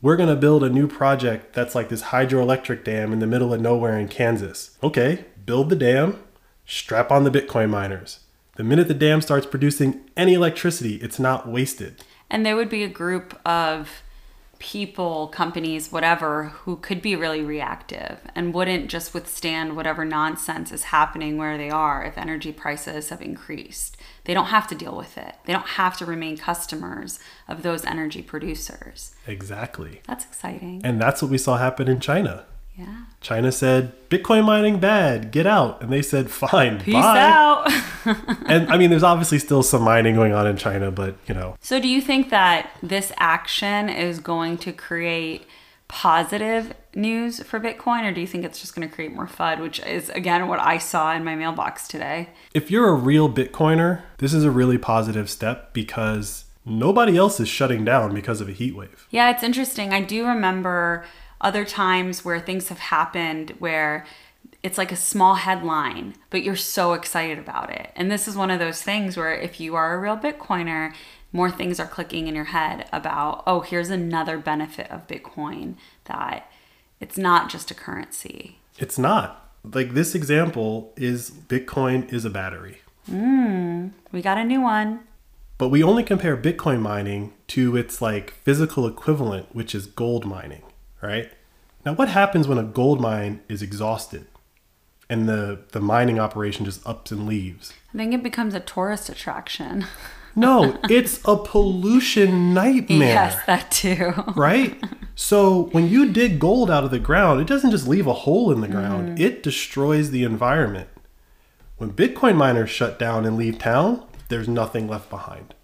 we're 0.00 0.14
going 0.14 0.28
to 0.28 0.36
build 0.36 0.62
a 0.62 0.70
new 0.70 0.86
project 0.86 1.52
that's 1.52 1.74
like 1.74 1.88
this 1.88 2.04
hydroelectric 2.04 2.84
dam 2.84 3.12
in 3.12 3.18
the 3.18 3.26
middle 3.26 3.52
of 3.52 3.60
nowhere 3.60 3.98
in 3.98 4.06
Kansas. 4.06 4.78
Okay, 4.80 5.24
build 5.44 5.70
the 5.70 5.74
dam, 5.74 6.22
strap 6.66 7.10
on 7.10 7.24
the 7.24 7.30
Bitcoin 7.32 7.68
miners. 7.68 8.20
The 8.56 8.64
minute 8.64 8.88
the 8.88 8.94
dam 8.94 9.20
starts 9.20 9.46
producing 9.46 10.08
any 10.16 10.32
electricity, 10.32 10.96
it's 10.96 11.18
not 11.18 11.46
wasted. 11.46 12.02
And 12.30 12.44
there 12.44 12.56
would 12.56 12.70
be 12.70 12.82
a 12.82 12.88
group 12.88 13.38
of 13.46 14.02
people, 14.58 15.28
companies, 15.28 15.92
whatever, 15.92 16.44
who 16.44 16.76
could 16.76 17.02
be 17.02 17.14
really 17.14 17.42
reactive 17.42 18.20
and 18.34 18.54
wouldn't 18.54 18.88
just 18.88 19.12
withstand 19.12 19.76
whatever 19.76 20.04
nonsense 20.04 20.72
is 20.72 20.84
happening 20.84 21.36
where 21.36 21.58
they 21.58 21.68
are 21.68 22.02
if 22.02 22.16
energy 22.16 22.50
prices 22.50 23.10
have 23.10 23.20
increased. 23.20 23.98
They 24.24 24.32
don't 24.32 24.46
have 24.46 24.66
to 24.68 24.74
deal 24.74 24.96
with 24.96 25.18
it. 25.18 25.34
They 25.44 25.52
don't 25.52 25.68
have 25.68 25.98
to 25.98 26.06
remain 26.06 26.38
customers 26.38 27.18
of 27.46 27.62
those 27.62 27.84
energy 27.84 28.22
producers. 28.22 29.14
Exactly. 29.26 30.00
That's 30.06 30.24
exciting. 30.24 30.80
And 30.82 30.98
that's 30.98 31.20
what 31.20 31.30
we 31.30 31.38
saw 31.38 31.58
happen 31.58 31.88
in 31.88 32.00
China. 32.00 32.46
Yeah. 32.76 33.04
China 33.20 33.50
said, 33.50 33.92
Bitcoin 34.10 34.44
mining 34.44 34.78
bad, 34.78 35.30
get 35.30 35.46
out. 35.46 35.82
And 35.82 35.90
they 35.90 36.02
said, 36.02 36.30
fine, 36.30 36.80
Peace 36.80 36.94
bye. 36.94 37.18
out. 37.18 37.72
and 38.46 38.70
I 38.70 38.76
mean, 38.76 38.90
there's 38.90 39.02
obviously 39.02 39.38
still 39.38 39.62
some 39.62 39.82
mining 39.82 40.14
going 40.14 40.32
on 40.32 40.46
in 40.46 40.56
China, 40.56 40.90
but 40.90 41.16
you 41.26 41.34
know, 41.34 41.56
so, 41.60 41.80
do 41.80 41.88
you 41.88 42.00
think 42.00 42.30
that 42.30 42.70
this 42.82 43.12
action 43.16 43.88
is 43.88 44.20
going 44.20 44.58
to 44.58 44.72
create 44.72 45.46
positive 45.88 46.74
news 46.94 47.42
for 47.42 47.58
Bitcoin, 47.58 48.04
or 48.04 48.12
do 48.12 48.20
you 48.20 48.26
think 48.26 48.44
it's 48.44 48.60
just 48.60 48.74
going 48.74 48.86
to 48.86 48.94
create 48.94 49.12
more 49.12 49.26
FUD, 49.26 49.60
which 49.60 49.80
is, 49.80 50.10
again, 50.10 50.48
what 50.48 50.60
I 50.60 50.78
saw 50.78 51.14
in 51.14 51.24
my 51.24 51.34
mailbox 51.34 51.88
today? 51.88 52.28
if 52.54 52.70
you're 52.70 52.88
a 52.88 52.94
real 52.94 53.32
Bitcoiner, 53.32 54.02
this 54.18 54.32
is 54.34 54.44
a 54.44 54.50
really 54.50 54.78
positive 54.78 55.30
step 55.30 55.72
because 55.72 56.44
nobody 56.64 57.16
else 57.16 57.38
is 57.40 57.48
shutting 57.48 57.84
down 57.84 58.14
because 58.14 58.40
of 58.40 58.48
a 58.48 58.52
heat 58.52 58.74
wave. 58.74 59.06
Yeah, 59.10 59.30
it's 59.30 59.42
interesting. 59.42 59.92
I 59.92 60.00
do 60.00 60.26
remember 60.26 61.04
other 61.40 61.64
times 61.64 62.24
where 62.24 62.40
things 62.40 62.68
have 62.68 62.78
happened 62.78 63.50
where 63.58 64.06
it's 64.62 64.78
like 64.78 64.90
a 64.90 64.96
small 64.96 65.36
headline, 65.36 66.14
but 66.30 66.42
you're 66.42 66.56
so 66.56 66.92
excited 66.92 67.38
about 67.38 67.70
it. 67.70 67.90
And 67.94 68.10
this 68.10 68.26
is 68.26 68.36
one 68.36 68.50
of 68.50 68.58
those 68.58 68.82
things 68.82 69.16
where 69.16 69.34
if 69.34 69.60
you 69.60 69.74
are 69.74 69.94
a 69.94 69.98
real 69.98 70.16
Bitcoiner, 70.16 70.92
more 71.32 71.50
things 71.50 71.78
are 71.78 71.86
clicking 71.86 72.26
in 72.26 72.34
your 72.34 72.46
head 72.46 72.88
about, 72.92 73.42
oh, 73.46 73.60
here's 73.60 73.90
another 73.90 74.38
benefit 74.38 74.90
of 74.90 75.06
Bitcoin 75.06 75.76
that 76.04 76.50
it's 77.00 77.18
not 77.18 77.50
just 77.50 77.70
a 77.70 77.74
currency. 77.74 78.58
It's 78.78 78.98
not. 78.98 79.50
Like 79.62 79.94
this 79.94 80.14
example 80.14 80.92
is 80.96 81.30
Bitcoin 81.30 82.12
is 82.12 82.24
a 82.24 82.30
battery. 82.30 82.78
Hmm, 83.06 83.88
we 84.12 84.22
got 84.22 84.38
a 84.38 84.44
new 84.44 84.60
one. 84.60 85.00
But 85.58 85.68
we 85.68 85.82
only 85.82 86.02
compare 86.02 86.36
Bitcoin 86.36 86.80
mining 86.80 87.32
to 87.48 87.76
its 87.76 88.02
like 88.02 88.32
physical 88.42 88.86
equivalent, 88.86 89.54
which 89.54 89.74
is 89.74 89.86
gold 89.86 90.26
mining, 90.26 90.62
right? 91.06 91.30
Now 91.84 91.94
what 91.94 92.08
happens 92.08 92.48
when 92.48 92.58
a 92.58 92.64
gold 92.64 93.00
mine 93.00 93.40
is 93.48 93.62
exhausted 93.62 94.26
and 95.08 95.28
the, 95.28 95.60
the 95.72 95.80
mining 95.80 96.18
operation 96.18 96.64
just 96.64 96.86
ups 96.86 97.12
and 97.12 97.26
leaves? 97.26 97.72
I 97.94 97.98
think 97.98 98.12
it 98.12 98.22
becomes 98.22 98.54
a 98.54 98.60
tourist 98.60 99.08
attraction. 99.08 99.86
No, 100.38 100.78
it's 100.90 101.18
a 101.24 101.34
pollution 101.34 102.52
nightmare. 102.52 103.08
Yes, 103.08 103.46
that 103.46 103.70
too. 103.70 104.12
right? 104.36 104.78
So 105.14 105.70
when 105.72 105.88
you 105.88 106.12
dig 106.12 106.38
gold 106.38 106.70
out 106.70 106.84
of 106.84 106.90
the 106.90 106.98
ground, 106.98 107.40
it 107.40 107.46
doesn't 107.46 107.70
just 107.70 107.88
leave 107.88 108.06
a 108.06 108.12
hole 108.12 108.52
in 108.52 108.60
the 108.60 108.68
ground, 108.68 109.16
mm. 109.16 109.20
it 109.20 109.42
destroys 109.42 110.10
the 110.10 110.24
environment. 110.24 110.90
When 111.78 111.90
Bitcoin 111.90 112.36
miners 112.36 112.68
shut 112.68 112.98
down 112.98 113.24
and 113.24 113.38
leave 113.38 113.58
town, 113.58 114.04
there's 114.28 114.46
nothing 114.46 114.88
left 114.88 115.08
behind. 115.08 115.54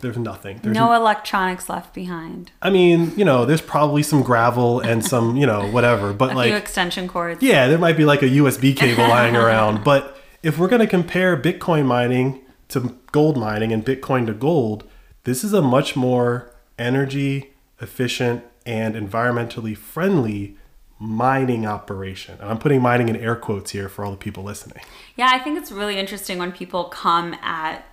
There's 0.00 0.18
nothing. 0.18 0.60
There's 0.62 0.74
No 0.74 0.92
electronics 0.92 1.68
left 1.68 1.94
behind. 1.94 2.52
I 2.60 2.70
mean, 2.70 3.12
you 3.16 3.24
know, 3.24 3.46
there's 3.46 3.62
probably 3.62 4.02
some 4.02 4.22
gravel 4.22 4.80
and 4.80 5.04
some, 5.04 5.36
you 5.36 5.46
know, 5.46 5.66
whatever, 5.70 6.12
but 6.12 6.32
A 6.32 6.34
like 6.34 6.48
few 6.48 6.56
extension 6.56 7.08
cords. 7.08 7.42
yeah, 7.42 7.66
there 7.66 7.78
might 7.78 7.96
be 7.96 8.04
like 8.04 8.22
a 8.22 8.28
USB 8.28 8.76
cable 8.76 9.04
lying 9.08 9.36
around, 9.36 9.84
but 9.84 10.18
if 10.42 10.58
we're 10.58 10.68
going 10.68 10.80
to 10.80 10.86
compare 10.86 11.36
Bitcoin 11.36 11.86
mining 11.86 12.42
to 12.68 12.96
gold 13.12 13.36
mining 13.38 13.72
and 13.72 13.84
Bitcoin 13.84 14.26
to 14.26 14.34
gold, 14.34 14.84
this 15.24 15.42
is 15.42 15.52
a 15.52 15.62
much 15.62 15.96
more 15.96 16.52
energy 16.78 17.54
efficient 17.80 18.44
and 18.66 18.94
environmentally 18.94 19.76
friendly 19.76 20.56
mining 20.98 21.66
operation. 21.66 22.36
And 22.40 22.50
I'm 22.50 22.58
putting 22.58 22.80
mining 22.80 23.08
in 23.08 23.16
air 23.16 23.36
quotes 23.36 23.70
here 23.72 23.88
for 23.88 24.04
all 24.04 24.10
the 24.10 24.16
people 24.16 24.42
listening. 24.42 24.82
Yeah, 25.16 25.28
I 25.30 25.38
think 25.38 25.58
it's 25.58 25.70
really 25.70 25.98
interesting 25.98 26.38
when 26.38 26.52
people 26.52 26.84
come 26.84 27.34
at 27.42 27.84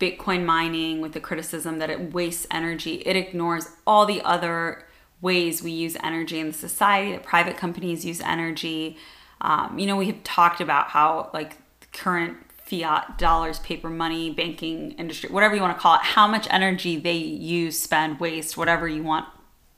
Bitcoin 0.00 0.44
mining 0.44 1.00
with 1.00 1.12
the 1.12 1.20
criticism 1.20 1.78
that 1.78 1.90
it 1.90 2.12
wastes 2.12 2.46
energy. 2.50 3.02
It 3.06 3.16
ignores 3.16 3.68
all 3.86 4.06
the 4.06 4.22
other 4.22 4.86
ways 5.20 5.62
we 5.62 5.70
use 5.70 5.96
energy 6.02 6.38
in 6.40 6.46
the 6.48 6.52
society, 6.52 7.12
that 7.12 7.22
private 7.22 7.56
companies 7.56 8.04
use 8.04 8.20
energy. 8.22 8.96
Um, 9.42 9.78
you 9.78 9.86
know, 9.86 9.96
we 9.96 10.06
have 10.06 10.24
talked 10.24 10.60
about 10.60 10.88
how, 10.88 11.30
like, 11.34 11.58
current 11.92 12.38
fiat 12.50 13.18
dollars, 13.18 13.58
paper 13.58 13.90
money, 13.90 14.30
banking 14.30 14.92
industry, 14.92 15.28
whatever 15.28 15.54
you 15.54 15.60
want 15.60 15.76
to 15.76 15.80
call 15.80 15.96
it, 15.96 16.02
how 16.02 16.26
much 16.26 16.46
energy 16.50 16.96
they 16.96 17.16
use, 17.16 17.78
spend, 17.78 18.20
waste, 18.20 18.56
whatever 18.56 18.88
you 18.88 19.02
want 19.02 19.26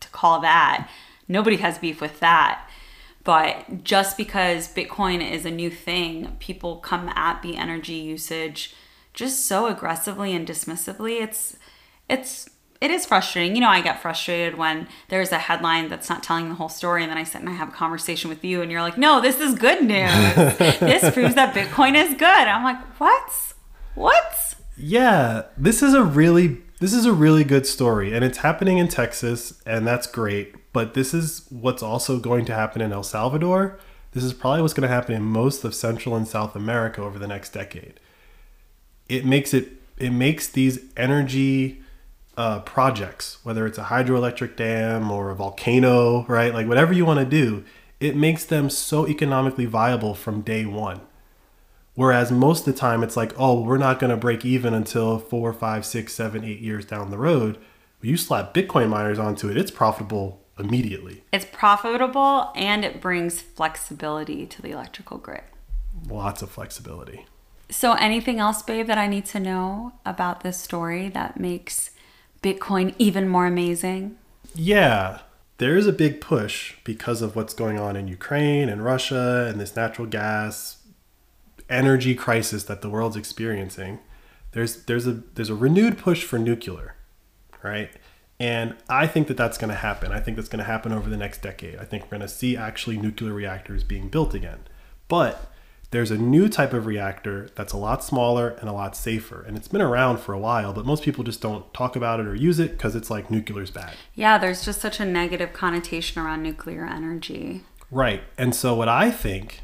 to 0.01 0.09
call 0.11 0.41
that. 0.41 0.89
Nobody 1.27 1.57
has 1.57 1.79
beef 1.79 2.01
with 2.01 2.21
that. 2.21 2.69
But 3.25 3.85
just 3.85 4.17
because 4.17 4.73
Bitcoin 4.73 5.29
is 5.29 5.47
a 5.47 5.51
new 5.51 5.71
thing, 5.71 6.37
people 6.39 6.77
come 6.77 7.09
at 7.11 7.41
the 7.43 7.57
energy 7.57 7.95
usage 7.95 8.75
just 9.15 9.47
so 9.47 9.67
aggressively 9.67 10.35
and 10.35 10.47
dismissively. 10.47 11.21
It's 11.21 11.57
it's 12.09 12.49
it 12.81 12.91
is 12.91 13.07
frustrating. 13.07 13.55
You 13.55 13.63
know, 13.63 13.69
I 13.69 13.81
get 13.81 14.03
frustrated 14.03 14.59
when 14.59 14.89
there's 15.09 15.31
a 15.31 15.39
headline 15.39 15.89
that's 15.89 16.09
not 16.09 16.23
telling 16.23 16.49
the 16.49 16.57
whole 16.57 16.69
story, 16.69 17.03
and 17.03 17.11
then 17.11 17.19
I 17.19 17.25
sit 17.25 17.41
and 17.41 17.49
I 17.49 17.53
have 17.53 17.69
a 17.69 17.73
conversation 17.73 18.29
with 18.29 18.45
you, 18.45 18.63
and 18.63 18.71
you're 18.71 18.83
like, 18.83 18.99
"No, 18.99 19.21
this 19.21 19.41
is 19.41 19.55
good 19.55 19.83
news. 19.83 20.11
this 20.81 21.13
proves 21.15 21.35
that 21.35 21.55
Bitcoin 21.55 21.95
is 21.95 22.15
good." 22.15 22.25
I'm 22.25 22.65
like, 22.65 22.81
"What? 22.99 23.55
What?" 23.95 24.55
Yeah, 24.77 25.43
this 25.57 25.83
is 25.83 25.95
a 25.95 26.03
really 26.03 26.63
this 26.83 26.93
is 26.93 27.07
a 27.07 27.13
really 27.13 27.45
good 27.45 27.65
story 27.65 28.13
and 28.13 28.25
it's 28.25 28.39
happening 28.39 28.79
in 28.79 28.89
Texas 28.89 29.63
and 29.65 29.87
that's 29.87 30.09
great, 30.09 30.73
but 30.73 30.95
this 30.95 31.15
is 31.15 31.47
what's 31.49 31.81
also 31.81 32.19
going 32.19 32.45
to 32.47 32.55
happen 32.55 32.83
in 32.83 32.93
El 32.93 33.05
Salvador. 33.05 33.79
This 34.11 34.25
is 34.25 34.33
probably 34.33 34.63
what's 34.63 34.75
going 34.75 34.89
to 34.89 34.93
happen 34.93 35.15
in 35.15 35.23
most 35.23 35.63
of 35.63 35.77
Central 35.77 36.17
and 36.17 36.27
South 36.27 36.57
America 36.57 37.01
over 37.01 37.21
the 37.21 37.29
next 37.29 37.53
decade. 37.53 38.01
It 39.13 39.25
makes 39.27 39.53
it 39.53 39.69
it 39.99 40.11
makes 40.11 40.49
these 40.49 40.81
energy 40.97 41.83
uh, 42.37 42.61
projects, 42.61 43.39
whether 43.43 43.67
it's 43.67 43.79
a 43.79 43.85
hydroelectric 43.85 44.57
dam 44.57 45.11
or 45.11 45.31
a 45.31 45.35
volcano, 45.35 46.25
right? 46.27 46.55
Like 46.55 46.67
whatever 46.67 46.93
you 46.93 47.05
want 47.05 47.21
to 47.21 47.27
do, 47.27 47.65
it 48.01 48.17
makes 48.17 48.45
them 48.45 48.71
so 48.71 49.07
economically 49.07 49.67
viable 49.67 50.15
from 50.15 50.41
day 50.41 50.65
one. 50.65 51.01
Whereas 51.95 52.33
most 52.33 52.67
of 52.67 52.75
the 52.75 52.81
time 52.81 53.03
it's 53.03 53.19
like, 53.19 53.35
oh, 53.39 53.61
we're 53.61 53.77
not 53.77 53.99
going 53.99 54.11
to 54.11 54.17
break 54.17 54.47
even 54.47 54.73
until 54.73 55.19
four, 55.19 55.53
five, 55.53 55.85
six, 55.85 56.15
seven, 56.15 56.43
eight 56.43 56.61
years 56.61 56.87
down 56.87 57.11
the 57.11 57.19
road. 57.19 57.59
You 58.01 58.17
slap 58.17 58.55
Bitcoin 58.55 58.89
miners 58.89 59.19
onto 59.19 59.51
it, 59.51 59.59
it's 59.59 59.71
profitable 59.71 60.41
immediately. 60.59 61.23
It's 61.33 61.45
profitable 61.45 62.51
and 62.57 62.85
it 62.85 63.01
brings 63.01 63.41
flexibility 63.43 64.47
to 64.47 64.63
the 64.63 64.71
electrical 64.71 65.19
grid. 65.19 65.45
Lots 66.09 66.41
of 66.41 66.51
flexibility. 66.51 67.27
So, 67.73 67.95
anything 67.95 68.39
else, 68.39 68.63
babe, 68.63 68.87
that 68.87 68.99
I 68.99 69.07
need 69.07 69.25
to 69.27 69.41
know 69.41 69.93
about 70.05 70.43
this 70.43 70.59
story 70.59 71.09
that 71.09 71.41
makes 71.41 71.91
Bitcoin 72.43 72.95
even 72.99 73.27
more 73.29 73.47
amazing? 73.47 74.19
Yeah, 74.55 75.21
there 75.57 75.77
is 75.77 75.87
a 75.87 75.93
big 75.93 76.21
push 76.21 76.75
because 76.85 77.23
of 77.23 77.35
what's 77.35 77.55
going 77.55 77.79
on 77.79 77.97
in 77.97 78.09
Ukraine 78.09 78.69
and 78.69 78.85
Russia 78.85 79.47
and 79.49 79.59
this 79.59 79.75
natural 79.75 80.07
gas 80.07 80.83
energy 81.71 82.15
crisis 82.15 82.65
that 82.65 82.83
the 82.83 82.91
world's 82.91 83.17
experiencing. 83.17 84.01
There's 84.53 84.85
there's 84.85 85.07
a 85.07 85.23
there's 85.35 85.49
a 85.49 85.55
renewed 85.55 85.97
push 85.97 86.25
for 86.25 86.39
nuclear, 86.39 86.97
right? 87.63 87.91
And 88.39 88.77
I 88.91 89.07
think 89.07 89.29
that 89.29 89.39
that's 89.39 89.57
going 89.57 89.71
to 89.71 89.77
happen. 89.77 90.13
I 90.13 90.21
think 90.21 90.37
that's 90.37 90.49
going 90.49 90.59
to 90.59 90.65
happen 90.65 90.93
over 90.93 91.09
the 91.09 91.17
next 91.17 91.41
decade. 91.41 91.79
I 91.79 91.85
think 91.85 92.05
we're 92.05 92.19
going 92.19 92.23
to 92.23 92.29
see 92.29 92.55
actually 92.55 92.99
nuclear 92.99 93.33
reactors 93.33 93.83
being 93.83 94.09
built 94.09 94.35
again. 94.35 94.67
But 95.09 95.52
there's 95.93 96.11
a 96.11 96.19
new 96.19 96.49
type 96.49 96.73
of 96.73 96.87
reactor 96.87 97.49
that's 97.55 97.73
a 97.73 97.77
lot 97.77 98.03
smaller 98.03 98.51
and 98.59 98.69
a 98.69 98.73
lot 98.73 98.97
safer. 98.97 99.43
And 99.43 99.57
it's 99.57 99.69
been 99.69 99.81
around 99.81 100.19
for 100.19 100.33
a 100.33 100.39
while, 100.39 100.73
but 100.73 100.85
most 100.85 101.03
people 101.03 101.23
just 101.23 101.41
don't 101.41 101.73
talk 101.73 101.97
about 101.97 102.19
it 102.19 102.27
or 102.27 102.35
use 102.35 102.59
it 102.59 102.73
because 102.73 102.97
it's 102.97 103.11
like 103.11 103.31
nuclear's 103.31 103.71
bad. 103.71 103.95
Yeah, 104.15 104.39
there's 104.39 104.65
just 104.65 104.81
such 104.81 105.01
a 105.01 105.05
negative 105.05 105.53
connotation 105.53 106.21
around 106.21 106.43
nuclear 106.43 106.85
energy. 106.85 107.63
Right. 107.91 108.23
And 108.37 108.55
so 108.55 108.75
what 108.75 108.89
I 108.89 109.11
think, 109.11 109.61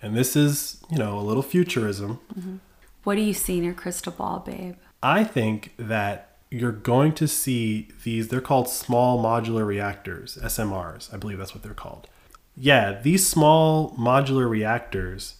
and 0.00 0.16
this 0.16 0.36
is, 0.36 0.82
you 0.90 0.98
know, 0.98 1.18
a 1.18 1.22
little 1.22 1.42
futurism, 1.42 2.20
mm-hmm. 2.38 2.56
What 3.04 3.16
do 3.16 3.20
you 3.20 3.34
see 3.34 3.58
in 3.58 3.64
your 3.64 3.74
crystal 3.74 4.12
ball, 4.12 4.40
babe? 4.40 4.76
I 5.02 5.24
think 5.24 5.74
that 5.76 6.38
you're 6.50 6.72
going 6.72 7.12
to 7.14 7.28
see 7.28 7.88
these, 8.02 8.28
they're 8.28 8.40
called 8.40 8.68
small 8.68 9.22
modular 9.22 9.66
reactors, 9.66 10.38
SMRs. 10.42 11.12
I 11.12 11.18
believe 11.18 11.36
that's 11.36 11.54
what 11.54 11.62
they're 11.62 11.74
called. 11.74 12.08
Yeah, 12.56 13.00
these 13.00 13.26
small 13.26 13.90
modular 13.96 14.48
reactors, 14.48 15.34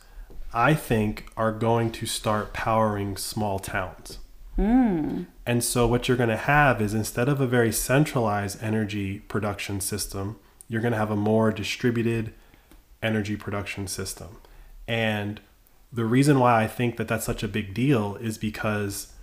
I 0.52 0.74
think, 0.74 1.26
are 1.36 1.52
going 1.52 1.92
to 1.92 2.06
start 2.06 2.52
powering 2.52 3.16
small 3.16 3.58
towns. 3.58 4.18
Hmm. 4.56 5.24
And 5.46 5.62
so, 5.62 5.86
what 5.86 6.08
you're 6.08 6.16
going 6.16 6.28
to 6.28 6.36
have 6.36 6.80
is 6.80 6.94
instead 6.94 7.28
of 7.28 7.40
a 7.40 7.46
very 7.46 7.72
centralized 7.72 8.62
energy 8.62 9.20
production 9.20 9.80
system, 9.80 10.36
you're 10.68 10.80
going 10.80 10.92
to 10.92 10.98
have 10.98 11.10
a 11.10 11.16
more 11.16 11.52
distributed 11.52 12.32
energy 13.02 13.36
production 13.36 13.86
system. 13.86 14.38
And 14.88 15.40
the 15.92 16.04
reason 16.04 16.40
why 16.40 16.62
I 16.62 16.66
think 16.66 16.96
that 16.96 17.08
that's 17.08 17.24
such 17.24 17.42
a 17.42 17.48
big 17.48 17.74
deal 17.74 18.16
is 18.16 18.38
because 18.38 19.13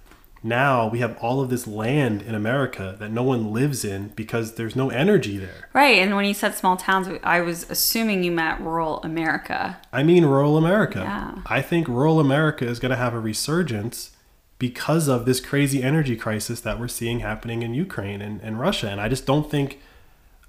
now 0.44 0.88
we 0.88 1.00
have 1.00 1.18
all 1.18 1.42
of 1.42 1.50
this 1.50 1.68
land 1.68 2.22
in 2.24 2.34
America 2.34 2.96
that 3.00 3.12
no 3.12 3.22
one 3.22 3.54
lives 3.54 3.86
in 3.86 4.10
because 4.10 4.56
there's 4.56 4.76
no 4.76 4.90
energy 4.90 5.38
there. 5.38 5.70
Right. 5.74 6.00
And 6.00 6.16
when 6.16 6.26
you 6.26 6.34
said 6.34 6.56
small 6.56 6.78
towns, 6.78 7.08
I 7.24 7.42
was 7.42 7.70
assuming 7.70 8.24
you 8.24 8.32
meant 8.32 8.60
rural 8.62 9.02
America. 9.04 9.80
I 9.94 10.02
mean 10.04 10.26
rural 10.26 10.58
America. 10.58 11.00
Yeah. 11.00 11.42
I 11.46 11.62
think 11.62 11.88
rural 11.88 12.20
America 12.20 12.66
is 12.66 12.80
going 12.80 12.90
to 12.90 12.96
have 12.96 13.14
a 13.14 13.20
resurgence 13.20 14.12
because 14.58 15.08
of 15.08 15.26
this 15.26 15.40
crazy 15.40 15.82
energy 15.84 16.16
crisis 16.16 16.60
that 16.62 16.80
we're 16.80 16.88
seeing 16.88 17.20
happening 17.20 17.62
in 17.62 17.74
Ukraine 17.74 18.22
and, 18.22 18.42
and 18.42 18.60
Russia. 18.60 18.90
And 18.90 19.02
I 19.02 19.10
just 19.10 19.26
don't 19.26 19.50
think, 19.50 19.80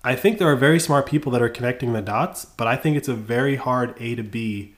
I 0.04 0.14
think 0.14 0.38
there 0.38 0.48
are 0.48 0.56
very 0.56 0.80
smart 0.80 1.06
people 1.06 1.32
that 1.32 1.42
are 1.42 1.48
connecting 1.48 1.92
the 1.92 2.02
dots, 2.02 2.44
but 2.44 2.66
I 2.66 2.76
think 2.76 2.96
it's 2.96 3.08
a 3.08 3.14
very 3.14 3.56
hard 3.56 3.94
A 4.00 4.14
to 4.14 4.22
B 4.22 4.74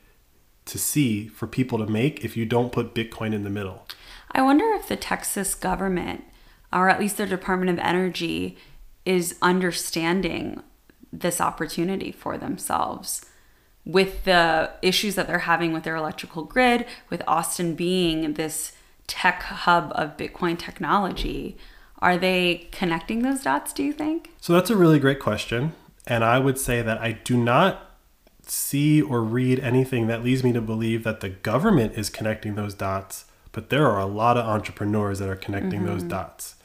to 0.66 0.78
see 0.78 1.28
for 1.28 1.46
people 1.46 1.78
to 1.78 1.86
make 1.86 2.24
if 2.24 2.36
you 2.36 2.46
don't 2.46 2.72
put 2.72 2.94
Bitcoin 2.94 3.34
in 3.34 3.44
the 3.44 3.50
middle. 3.50 3.86
I 4.34 4.42
wonder 4.42 4.64
if 4.74 4.88
the 4.88 4.96
Texas 4.96 5.54
government, 5.54 6.24
or 6.72 6.88
at 6.90 6.98
least 6.98 7.16
their 7.16 7.26
Department 7.26 7.70
of 7.70 7.78
Energy, 7.78 8.58
is 9.04 9.36
understanding 9.40 10.62
this 11.12 11.40
opportunity 11.40 12.10
for 12.10 12.36
themselves 12.36 13.24
with 13.84 14.24
the 14.24 14.70
issues 14.82 15.14
that 15.14 15.26
they're 15.26 15.40
having 15.40 15.72
with 15.72 15.84
their 15.84 15.94
electrical 15.94 16.42
grid, 16.44 16.86
with 17.10 17.22
Austin 17.28 17.74
being 17.74 18.34
this 18.34 18.72
tech 19.06 19.42
hub 19.42 19.92
of 19.94 20.16
Bitcoin 20.16 20.58
technology. 20.58 21.56
Are 22.00 22.16
they 22.16 22.68
connecting 22.72 23.22
those 23.22 23.42
dots, 23.42 23.72
do 23.72 23.82
you 23.82 23.92
think? 23.92 24.32
So 24.40 24.52
that's 24.52 24.70
a 24.70 24.76
really 24.76 24.98
great 24.98 25.20
question. 25.20 25.74
And 26.06 26.24
I 26.24 26.38
would 26.38 26.58
say 26.58 26.82
that 26.82 26.98
I 26.98 27.12
do 27.12 27.36
not 27.36 27.90
see 28.42 29.00
or 29.00 29.22
read 29.22 29.60
anything 29.60 30.06
that 30.06 30.24
leads 30.24 30.42
me 30.42 30.52
to 30.52 30.60
believe 30.60 31.04
that 31.04 31.20
the 31.20 31.28
government 31.28 31.94
is 31.96 32.10
connecting 32.10 32.56
those 32.56 32.74
dots 32.74 33.26
but 33.54 33.70
there 33.70 33.88
are 33.88 34.00
a 34.00 34.06
lot 34.06 34.36
of 34.36 34.44
entrepreneurs 34.44 35.20
that 35.20 35.28
are 35.30 35.36
connecting 35.36 35.80
mm-hmm. 35.80 35.86
those 35.86 36.02
dots. 36.02 36.56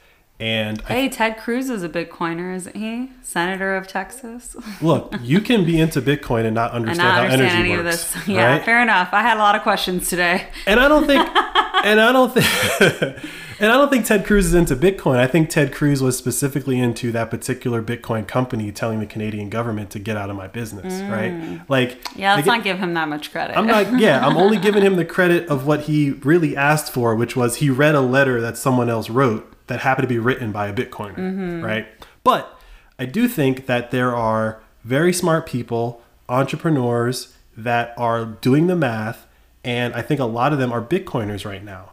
And 0.41 0.82
hey, 0.84 1.06
I, 1.06 1.08
Ted 1.10 1.38
Cruz 1.38 1.69
is 1.69 1.84
a 1.84 1.89
Bitcoiner, 1.89 2.56
isn't 2.56 2.75
he? 2.75 3.12
Senator 3.21 3.75
of 3.75 3.88
Texas. 3.88 4.56
look, 4.82 5.13
you 5.21 5.41
can 5.41 5.65
be 5.65 5.80
into 5.80 6.02
Bitcoin 6.02 6.45
and 6.45 6.56
not 6.56 6.71
understand, 6.71 7.08
and 7.08 7.15
not 7.15 7.23
understand 7.25 7.49
how 7.49 7.56
energy 7.58 7.73
any 7.73 7.84
works. 7.84 8.15
Of 8.15 8.25
this. 8.25 8.28
Yeah, 8.36 8.54
right? 8.54 8.63
fair 8.63 8.82
enough. 8.82 9.10
I 9.12 9.21
had 9.21 9.38
a 9.38 9.41
lot 9.41 9.56
of 9.56 9.63
questions 9.63 10.10
today. 10.10 10.47
And 10.65 10.80
I 10.80 10.88
don't 10.88 11.06
think, 11.06 11.28
and 11.84 11.99
I 11.99 12.12
don't 12.13 12.34
think, 12.34 13.19
and 13.60 13.72
I 13.72 13.76
don't 13.76 13.89
think 13.89 14.06
Ted 14.06 14.26
Cruz 14.26 14.45
is 14.45 14.54
into 14.54 14.76
Bitcoin. 14.76 15.17
I 15.17 15.28
think 15.28 15.50
Ted 15.50 15.74
Cruz 15.74 16.02
was 16.02 16.17
specifically 16.17 16.80
into 16.80 17.12
that 17.12 17.30
particular 17.30 17.82
Bitcoin 17.82 18.28
company 18.28 18.72
telling 18.72 19.00
the 19.00 19.06
Canadian 19.06 19.50
government 19.50 19.89
to 19.91 20.00
get 20.00 20.15
out 20.15 20.30
of 20.30 20.38
my 20.38 20.48
business, 20.48 20.93
mm. 20.93 21.12
right? 21.12 21.69
Like, 21.69 21.98
yeah, 22.15 22.36
let's 22.36 22.48
not 22.48 22.63
give 22.63 22.80
him 22.80 22.93
that 22.93 23.10
much 23.10 23.32
credit. 23.32 23.58
I'm 23.58 23.67
not. 23.67 24.00
Yeah, 24.00 24.26
I'm 24.26 24.38
only 24.38 24.58
giving 24.62 24.82
him 24.82 24.95
the 24.95 25.06
credit 25.06 25.48
of 25.50 25.67
what 25.67 25.82
he 25.82 26.12
really 26.12 26.56
asked 26.56 26.93
for, 26.93 27.15
which 27.15 27.36
was 27.36 27.58
he 27.58 27.69
read 27.69 27.95
a 27.95 28.02
letter 28.02 28.39
that 28.39 28.58
someone 28.58 28.89
else 28.89 29.10
wrote 29.10 29.54
that 29.67 29.82
happened 29.82 30.08
to 30.08 30.13
be 30.13 30.19
written 30.19 30.52
by 30.52 30.67
a 30.67 30.74
Bitcoiner, 30.74 31.17
mm-hmm. 31.17 31.62
right? 31.63 31.88
But 32.24 32.58
I 32.98 33.06
do 33.06 33.28
think 33.28 33.65
that 33.65 33.91
there 33.91 34.15
are 34.15 34.62
very 34.84 35.12
smart 35.12 35.45
people, 35.45 36.02
entrepreneurs 36.30 37.36
that 37.58 37.93
are 37.98 38.26
doing 38.26 38.67
the 38.67 38.76
math, 38.76 39.28
and 39.65 39.93
I 39.93 40.02
think 40.02 40.22
a 40.22 40.26
lot 40.26 40.54
of 40.54 40.60
them 40.60 40.72
are 40.72 40.82
Bitcoiners 40.82 41.45
right 41.45 41.63
now 41.63 41.91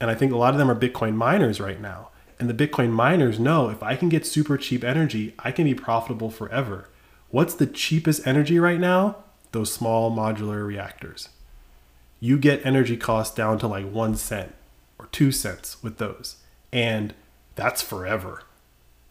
and 0.00 0.10
I 0.10 0.14
think 0.14 0.32
a 0.32 0.36
lot 0.36 0.54
of 0.54 0.58
them 0.58 0.70
are 0.70 0.74
Bitcoin 0.74 1.14
miners 1.14 1.60
right 1.60 1.80
now. 1.80 2.10
And 2.38 2.48
the 2.48 2.66
Bitcoin 2.66 2.90
miners 2.90 3.40
know 3.40 3.68
if 3.68 3.82
I 3.82 3.96
can 3.96 4.08
get 4.08 4.26
super 4.26 4.56
cheap 4.56 4.84
energy, 4.84 5.34
I 5.40 5.50
can 5.50 5.64
be 5.64 5.74
profitable 5.74 6.30
forever. 6.30 6.88
What's 7.30 7.54
the 7.54 7.66
cheapest 7.66 8.26
energy 8.26 8.58
right 8.58 8.78
now? 8.78 9.16
Those 9.52 9.72
small 9.72 10.10
modular 10.10 10.64
reactors. 10.66 11.30
You 12.20 12.38
get 12.38 12.64
energy 12.64 12.96
costs 12.96 13.34
down 13.34 13.58
to 13.58 13.66
like 13.66 13.90
one 13.90 14.16
cent 14.16 14.54
or 14.98 15.06
two 15.06 15.32
cents 15.32 15.82
with 15.82 15.98
those. 15.98 16.36
And 16.72 17.14
that's 17.54 17.82
forever, 17.82 18.42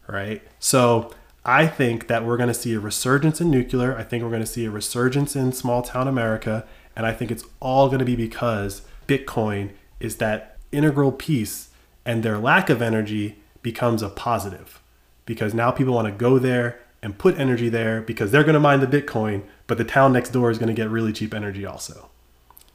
right? 0.06 0.42
So 0.58 1.12
I 1.44 1.66
think 1.66 2.06
that 2.08 2.24
we're 2.24 2.36
going 2.36 2.48
to 2.48 2.54
see 2.54 2.74
a 2.74 2.80
resurgence 2.80 3.40
in 3.40 3.50
nuclear. 3.50 3.96
I 3.96 4.04
think 4.04 4.22
we're 4.22 4.30
going 4.30 4.40
to 4.40 4.46
see 4.46 4.64
a 4.64 4.70
resurgence 4.70 5.36
in 5.36 5.52
small 5.52 5.82
town 5.82 6.08
America. 6.08 6.66
And 6.96 7.04
I 7.04 7.12
think 7.12 7.30
it's 7.30 7.44
all 7.60 7.88
going 7.88 7.98
to 8.00 8.04
be 8.04 8.16
because 8.16 8.82
Bitcoin 9.06 9.70
is 10.00 10.16
that 10.16 10.57
integral 10.72 11.12
piece 11.12 11.68
and 12.04 12.22
their 12.22 12.38
lack 12.38 12.70
of 12.70 12.82
energy 12.82 13.36
becomes 13.62 14.02
a 14.02 14.08
positive 14.08 14.80
because 15.26 15.52
now 15.54 15.70
people 15.70 15.94
want 15.94 16.06
to 16.06 16.12
go 16.12 16.38
there 16.38 16.80
and 17.02 17.18
put 17.18 17.38
energy 17.38 17.68
there 17.68 18.00
because 18.00 18.30
they're 18.30 18.42
going 18.42 18.54
to 18.54 18.60
mine 18.60 18.80
the 18.80 18.86
Bitcoin, 18.86 19.42
but 19.66 19.78
the 19.78 19.84
town 19.84 20.12
next 20.12 20.30
door 20.30 20.50
is 20.50 20.58
going 20.58 20.68
to 20.68 20.74
get 20.74 20.90
really 20.90 21.12
cheap 21.12 21.34
energy 21.34 21.64
also. 21.64 22.08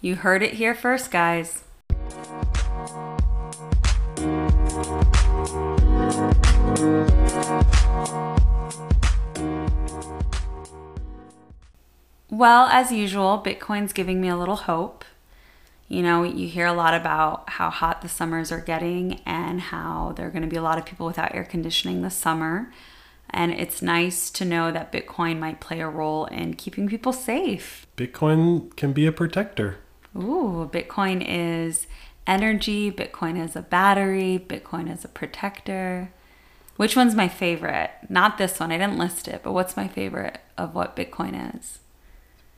You 0.01 0.15
heard 0.15 0.43
it 0.43 0.53
here 0.53 0.75
first, 0.75 1.11
guys. 1.11 1.63
Well, 12.29 12.65
as 12.65 12.91
usual, 12.91 13.41
Bitcoin's 13.45 13.93
giving 13.93 14.19
me 14.19 14.27
a 14.27 14.35
little 14.35 14.55
hope. 14.55 15.05
You 15.87 16.01
know, 16.01 16.23
you 16.23 16.47
hear 16.47 16.65
a 16.65 16.73
lot 16.73 16.93
about 16.93 17.49
how 17.51 17.69
hot 17.69 18.01
the 18.01 18.09
summers 18.09 18.51
are 18.51 18.61
getting 18.61 19.21
and 19.25 19.59
how 19.59 20.13
there 20.15 20.27
are 20.27 20.31
going 20.31 20.43
to 20.43 20.47
be 20.47 20.55
a 20.55 20.61
lot 20.61 20.77
of 20.77 20.85
people 20.85 21.05
without 21.05 21.35
air 21.35 21.43
conditioning 21.43 22.01
this 22.01 22.15
summer. 22.15 22.71
And 23.29 23.51
it's 23.51 23.81
nice 23.81 24.29
to 24.31 24.45
know 24.45 24.71
that 24.71 24.91
Bitcoin 24.91 25.39
might 25.39 25.59
play 25.59 25.81
a 25.81 25.89
role 25.89 26.25
in 26.25 26.53
keeping 26.53 26.87
people 26.87 27.13
safe. 27.13 27.87
Bitcoin 27.97 28.75
can 28.75 28.93
be 28.93 29.05
a 29.05 29.11
protector. 29.11 29.77
Ooh, 30.15 30.69
Bitcoin 30.71 31.23
is 31.27 31.87
energy, 32.27 32.91
Bitcoin 32.91 33.43
is 33.43 33.55
a 33.55 33.61
battery, 33.61 34.43
Bitcoin 34.47 34.91
is 34.91 35.03
a 35.03 35.09
protector. 35.09 36.11
Which 36.75 36.95
one's 36.95 37.15
my 37.15 37.27
favorite? 37.27 37.91
Not 38.09 38.37
this 38.37 38.59
one, 38.59 38.71
I 38.71 38.77
didn't 38.77 38.97
list 38.97 39.27
it, 39.27 39.41
but 39.43 39.53
what's 39.53 39.77
my 39.77 39.87
favorite 39.87 40.39
of 40.57 40.75
what 40.75 40.95
Bitcoin 40.95 41.55
is? 41.55 41.79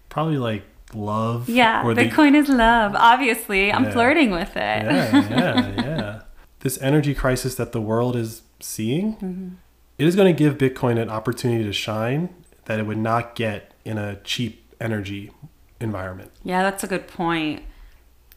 Probably 0.10 0.38
like 0.38 0.64
love. 0.95 1.49
Yeah, 1.49 1.84
Bitcoin 1.84 2.34
the... 2.34 2.39
is 2.39 2.49
love. 2.49 2.95
Obviously, 2.95 3.71
I'm 3.71 3.86
yeah. 3.86 3.91
flirting 3.91 4.31
with 4.31 4.55
it. 4.55 4.60
yeah, 4.60 5.29
yeah, 5.29 5.73
yeah. 5.77 6.21
This 6.60 6.81
energy 6.81 7.13
crisis 7.13 7.55
that 7.55 7.71
the 7.71 7.81
world 7.81 8.15
is 8.15 8.41
seeing, 8.60 9.15
mm-hmm. 9.15 9.49
it 9.97 10.08
is 10.08 10.15
going 10.15 10.34
to 10.34 10.38
give 10.38 10.58
Bitcoin 10.58 10.99
an 10.99 11.10
opportunity 11.10 11.63
to 11.63 11.73
shine 11.73 12.29
that 12.65 12.79
it 12.79 12.84
would 12.88 12.97
not 12.97 13.36
get 13.36 13.73
in 13.84 13.97
a 13.97 14.19
cheap 14.23 14.73
energy 14.81 15.31
environment. 15.79 16.31
Yeah, 16.43 16.63
that's 16.63 16.84
a 16.84 16.88
good 16.88 17.08
point. 17.08 17.63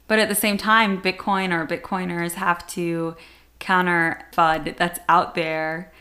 But 0.06 0.18
at 0.18 0.28
the 0.28 0.34
same 0.34 0.56
time, 0.56 1.00
Bitcoin 1.00 1.52
or 1.52 1.66
Bitcoiners 1.66 2.34
have 2.34 2.66
to 2.68 3.16
counter 3.58 4.26
FUD 4.32 4.76
that's 4.76 5.00
out 5.08 5.34
there 5.34 5.92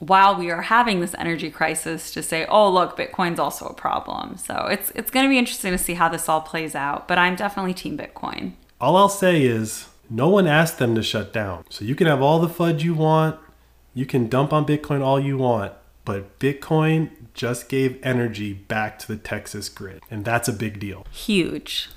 while 0.00 0.34
we 0.34 0.50
are 0.50 0.62
having 0.62 1.00
this 1.00 1.14
energy 1.18 1.50
crisis 1.50 2.10
to 2.12 2.22
say, 2.22 2.46
oh 2.46 2.70
look, 2.70 2.96
Bitcoin's 2.96 3.38
also 3.38 3.66
a 3.66 3.74
problem. 3.74 4.36
So 4.36 4.66
it's 4.70 4.90
it's 4.94 5.10
going 5.10 5.24
to 5.24 5.30
be 5.30 5.38
interesting 5.38 5.72
to 5.72 5.78
see 5.78 5.94
how 5.94 6.08
this 6.08 6.28
all 6.28 6.40
plays 6.40 6.74
out. 6.74 7.06
But 7.06 7.18
I'm 7.18 7.36
definitely 7.36 7.74
team 7.74 7.96
Bitcoin. 7.96 8.52
All 8.80 8.96
I'll 8.96 9.08
say 9.08 9.42
is 9.42 9.88
no 10.08 10.28
one 10.28 10.46
asked 10.46 10.78
them 10.78 10.94
to 10.94 11.02
shut 11.02 11.32
down. 11.32 11.64
So 11.70 11.84
you 11.84 11.94
can 11.94 12.06
have 12.06 12.22
all 12.22 12.40
the 12.40 12.48
FUD 12.48 12.82
you 12.82 12.94
want, 12.94 13.38
you 13.94 14.06
can 14.06 14.28
dump 14.28 14.52
on 14.52 14.66
Bitcoin 14.66 15.02
all 15.02 15.20
you 15.20 15.36
want, 15.36 15.72
but 16.04 16.38
Bitcoin 16.38 17.10
just 17.34 17.68
gave 17.68 17.98
energy 18.02 18.52
back 18.52 18.98
to 19.00 19.06
the 19.06 19.16
Texas 19.16 19.68
grid, 19.68 20.02
and 20.10 20.24
that's 20.24 20.48
a 20.48 20.52
big 20.52 20.80
deal. 20.80 21.06
Huge. 21.12 21.90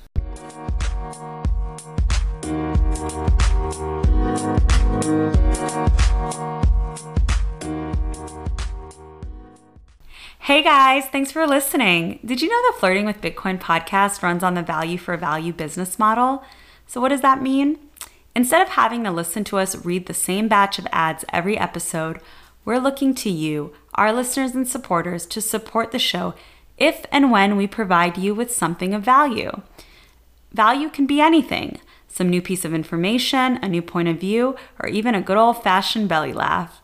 Hey 10.48 10.62
guys, 10.62 11.06
thanks 11.06 11.32
for 11.32 11.48
listening. 11.48 12.20
Did 12.26 12.42
you 12.42 12.50
know 12.50 12.62
the 12.70 12.78
Flirting 12.78 13.06
with 13.06 13.22
Bitcoin 13.22 13.58
podcast 13.58 14.22
runs 14.22 14.44
on 14.44 14.56
the 14.56 14.62
value 14.62 14.98
for 14.98 15.16
value 15.16 15.54
business 15.54 15.98
model? 15.98 16.44
So, 16.86 17.00
what 17.00 17.10
does 17.10 17.22
that 17.22 17.42
mean? 17.42 17.80
Instead 18.36 18.62
of 18.62 18.74
having 18.74 19.06
to 19.06 19.12
listen 19.12 19.46
to 19.46 19.58
us 19.58 19.86
read 19.86 20.06
the 20.06 20.14
same 20.14 20.50
batch 20.50 20.78
of 20.78 20.88
ads 20.92 21.24
every 21.32 21.58
episode, 21.58 22.20
we're 22.66 22.78
looking 22.78 23.16
to 23.16 23.30
you, 23.30 23.74
our 23.96 24.12
listeners 24.12 24.54
and 24.54 24.68
supporters, 24.68 25.26
to 25.28 25.40
support 25.40 25.94
the 25.94 25.98
show 25.98 26.34
if 26.78 27.06
and 27.10 27.32
when 27.32 27.56
we 27.56 27.66
provide 27.66 28.18
you 28.18 28.36
with 28.36 28.54
something 28.54 28.94
of 28.94 29.02
value. 29.02 29.62
Value 30.52 30.90
can 30.90 31.06
be 31.06 31.22
anything 31.22 31.80
some 32.10 32.30
new 32.30 32.42
piece 32.42 32.66
of 32.66 32.74
information, 32.74 33.60
a 33.62 33.70
new 33.70 33.82
point 33.82 34.10
of 34.10 34.20
view, 34.20 34.58
or 34.82 34.90
even 34.90 35.16
a 35.16 35.22
good 35.22 35.38
old 35.38 35.64
fashioned 35.64 36.10
belly 36.10 36.34
laugh. 36.34 36.82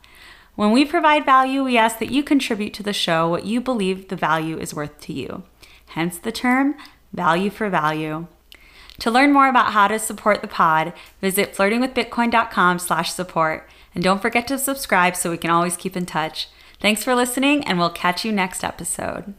When 0.59 0.73
we 0.73 0.83
provide 0.83 1.23
value, 1.23 1.63
we 1.63 1.77
ask 1.77 1.99
that 1.99 2.11
you 2.11 2.21
contribute 2.21 2.73
to 2.73 2.83
the 2.83 2.91
show 2.91 3.29
what 3.29 3.45
you 3.45 3.61
believe 3.61 4.09
the 4.09 4.17
value 4.17 4.57
is 4.57 4.73
worth 4.73 4.99
to 5.03 5.13
you, 5.13 5.43
hence 5.85 6.17
the 6.17 6.33
term 6.33 6.75
value 7.13 7.49
for 7.49 7.69
value. 7.69 8.27
To 8.97 9.09
learn 9.09 9.31
more 9.31 9.47
about 9.47 9.71
how 9.71 9.87
to 9.87 9.97
support 9.97 10.41
the 10.41 10.49
pod, 10.49 10.91
visit 11.21 11.53
flirtingwithbitcoin.com 11.53 12.79
slash 12.79 13.13
support. 13.13 13.69
And 13.95 14.03
don't 14.03 14.21
forget 14.21 14.49
to 14.49 14.57
subscribe 14.57 15.15
so 15.15 15.31
we 15.31 15.37
can 15.37 15.49
always 15.49 15.77
keep 15.77 15.95
in 15.95 16.05
touch. 16.05 16.49
Thanks 16.81 17.05
for 17.05 17.15
listening, 17.15 17.63
and 17.63 17.79
we'll 17.79 17.89
catch 17.89 18.25
you 18.25 18.33
next 18.33 18.61
episode. 18.61 19.33